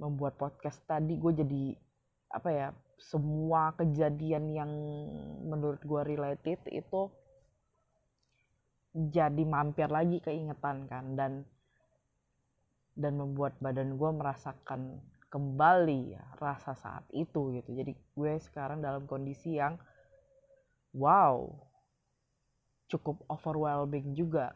membuat 0.00 0.34
podcast 0.40 0.80
tadi 0.88 1.16
gue 1.16 1.32
jadi 1.32 1.64
apa 2.34 2.50
ya 2.50 2.68
semua 2.98 3.76
kejadian 3.78 4.44
yang 4.56 4.72
menurut 5.44 5.78
gue 5.84 6.02
related 6.02 6.58
itu 6.72 7.12
jadi 8.94 9.42
mampir 9.44 9.90
lagi 9.92 10.24
keingetan 10.24 10.88
kan. 10.88 11.04
Dan 11.18 11.44
dan 12.94 13.18
membuat 13.18 13.58
badan 13.58 13.98
gue 13.98 14.10
merasakan 14.14 15.02
kembali 15.30 16.14
ya 16.14 16.24
rasa 16.38 16.78
saat 16.78 17.02
itu 17.10 17.58
gitu. 17.58 17.74
Jadi 17.74 17.92
gue 17.94 18.32
sekarang 18.38 18.78
dalam 18.78 19.02
kondisi 19.10 19.58
yang 19.58 19.74
wow 20.94 21.50
cukup 22.86 23.18
overwhelming 23.26 24.14
juga. 24.14 24.54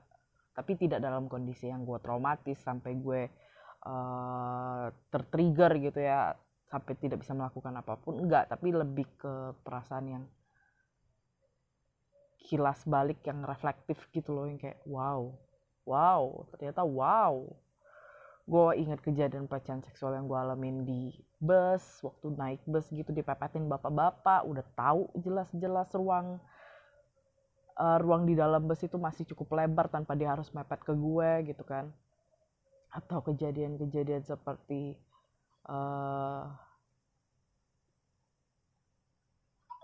Tapi 0.55 0.79
tidak 0.79 1.03
dalam 1.03 1.27
kondisi 1.27 1.71
yang 1.71 1.83
gue 1.83 1.99
traumatis 1.99 2.59
sampai 2.63 2.93
gue 2.99 3.23
uh, 3.87 4.87
tertrigger 5.11 5.71
gitu 5.83 6.03
ya 6.03 6.35
sampai 6.69 6.95
tidak 7.01 7.23
bisa 7.27 7.35
melakukan 7.35 7.75
apa 7.75 7.99
pun 7.99 8.23
enggak. 8.23 8.47
Tapi 8.47 8.71
lebih 8.71 9.07
ke 9.19 9.59
perasaan 9.67 10.07
yang 10.07 10.25
kilas 12.49 12.81
balik 12.89 13.21
yang 13.29 13.45
reflektif 13.45 13.99
gitu 14.15 14.33
loh 14.33 14.49
yang 14.49 14.57
kayak 14.57 14.81
wow 14.89 15.37
wow 15.85 16.49
ternyata 16.55 16.81
wow 16.81 17.45
gue 18.49 18.81
inget 18.81 19.01
kejadian 19.05 19.45
pelecehan 19.45 19.85
seksual 19.85 20.17
yang 20.17 20.25
gue 20.25 20.39
alamin 20.41 20.89
di 20.89 21.13
bus 21.37 22.01
waktu 22.01 22.33
naik 22.33 22.65
bus 22.65 22.89
gitu 22.89 23.13
dipepetin 23.13 23.69
bapak-bapak 23.69 24.49
udah 24.49 24.65
tahu 24.73 25.13
jelas-jelas 25.21 25.93
ruang 25.93 26.41
uh, 27.79 27.99
ruang 28.03 28.27
di 28.27 28.35
dalam 28.35 28.67
bus 28.67 28.83
itu 28.83 28.99
masih 28.99 29.25
cukup 29.33 29.63
lebar 29.63 29.87
tanpa 29.89 30.19
dia 30.19 30.35
harus 30.35 30.51
mepet 30.51 30.83
ke 30.83 30.93
gue 30.93 31.31
gitu 31.55 31.63
kan. 31.63 31.89
Atau 32.91 33.23
kejadian-kejadian 33.23 34.27
seperti 34.27 34.99
uh, 35.71 36.51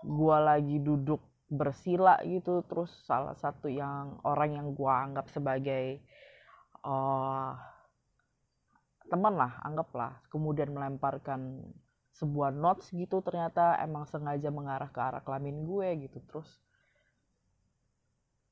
gue 0.05 0.37
lagi 0.37 0.77
duduk 0.83 1.23
bersila 1.45 2.17
gitu 2.25 2.65
terus 2.65 2.89
salah 3.05 3.37
satu 3.37 3.69
yang 3.69 4.17
orang 4.25 4.57
yang 4.57 4.67
gue 4.73 4.91
anggap 4.91 5.29
sebagai 5.29 6.01
uh, 6.81 7.53
teman 9.11 9.35
lah 9.37 9.61
anggaplah. 9.61 10.21
Kemudian 10.29 10.73
melemparkan 10.73 11.61
sebuah 12.15 12.55
notes 12.55 12.95
gitu 12.95 13.19
ternyata 13.19 13.75
emang 13.83 14.07
sengaja 14.07 14.47
mengarah 14.47 14.87
ke 14.87 14.99
arah 14.99 15.21
kelamin 15.21 15.67
gue 15.67 16.07
gitu. 16.07 16.19
Terus 16.31 16.49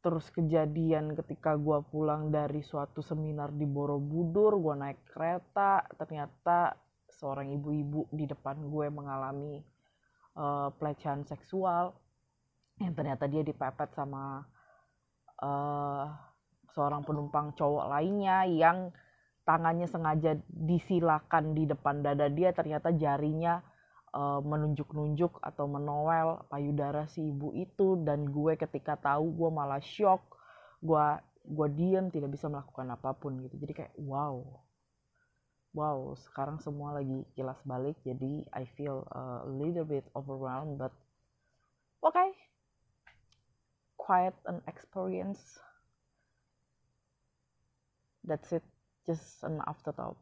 terus 0.03 0.27
kejadian 0.35 1.15
ketika 1.15 1.55
gue 1.55 1.79
pulang 1.87 2.27
dari 2.27 2.59
suatu 2.59 2.99
seminar 2.99 3.55
di 3.55 3.63
Borobudur 3.63 4.59
gue 4.59 4.75
naik 4.75 4.99
kereta 5.07 5.79
ternyata 5.95 6.75
seorang 7.07 7.55
ibu-ibu 7.55 8.11
di 8.11 8.27
depan 8.27 8.67
gue 8.67 8.91
mengalami 8.91 9.63
uh, 10.35 10.75
pelecehan 10.75 11.23
seksual 11.23 11.95
yang 12.83 12.91
ternyata 12.91 13.31
dia 13.31 13.47
dipepet 13.47 13.95
sama 13.95 14.43
uh, 15.39 16.11
seorang 16.75 17.07
penumpang 17.07 17.55
cowok 17.55 17.85
lainnya 17.87 18.43
yang 18.43 18.91
tangannya 19.43 19.87
sengaja 19.91 20.39
disilakan 20.47 21.51
di 21.51 21.67
depan 21.67 21.99
dada 21.99 22.31
dia 22.31 22.55
ternyata 22.55 22.95
jarinya 22.95 23.59
uh, 24.15 24.39
menunjuk-nunjuk 24.39 25.43
atau 25.43 25.67
menowel 25.67 26.47
payudara 26.47 27.07
si 27.11 27.27
ibu 27.27 27.51
itu. 27.55 27.99
Dan 27.99 28.31
gue 28.31 28.55
ketika 28.55 28.95
tahu 28.95 29.35
gue 29.35 29.49
malah 29.51 29.83
shock. 29.83 30.23
Gue 30.79 31.19
gue 31.43 31.67
diem 31.75 32.07
tidak 32.07 32.31
bisa 32.31 32.47
melakukan 32.47 32.87
apa 32.95 33.11
pun 33.19 33.43
gitu. 33.43 33.55
Jadi 33.59 33.73
kayak 33.83 33.93
wow. 33.99 34.39
Wow 35.73 36.13
sekarang 36.29 36.61
semua 36.63 36.95
lagi 36.95 37.27
kilas 37.35 37.59
balik. 37.67 37.99
Jadi 38.07 38.47
I 38.55 38.63
feel 38.79 39.03
a 39.11 39.43
little 39.47 39.83
bit 39.83 40.07
overwhelmed 40.15 40.79
but 40.79 40.95
okay. 41.99 42.31
Quiet 43.99 44.35
an 44.47 44.59
experience. 44.67 45.59
That's 48.23 48.55
it 48.55 48.72
just 49.05 49.43
an 49.43 49.61
afterthought 49.67 50.17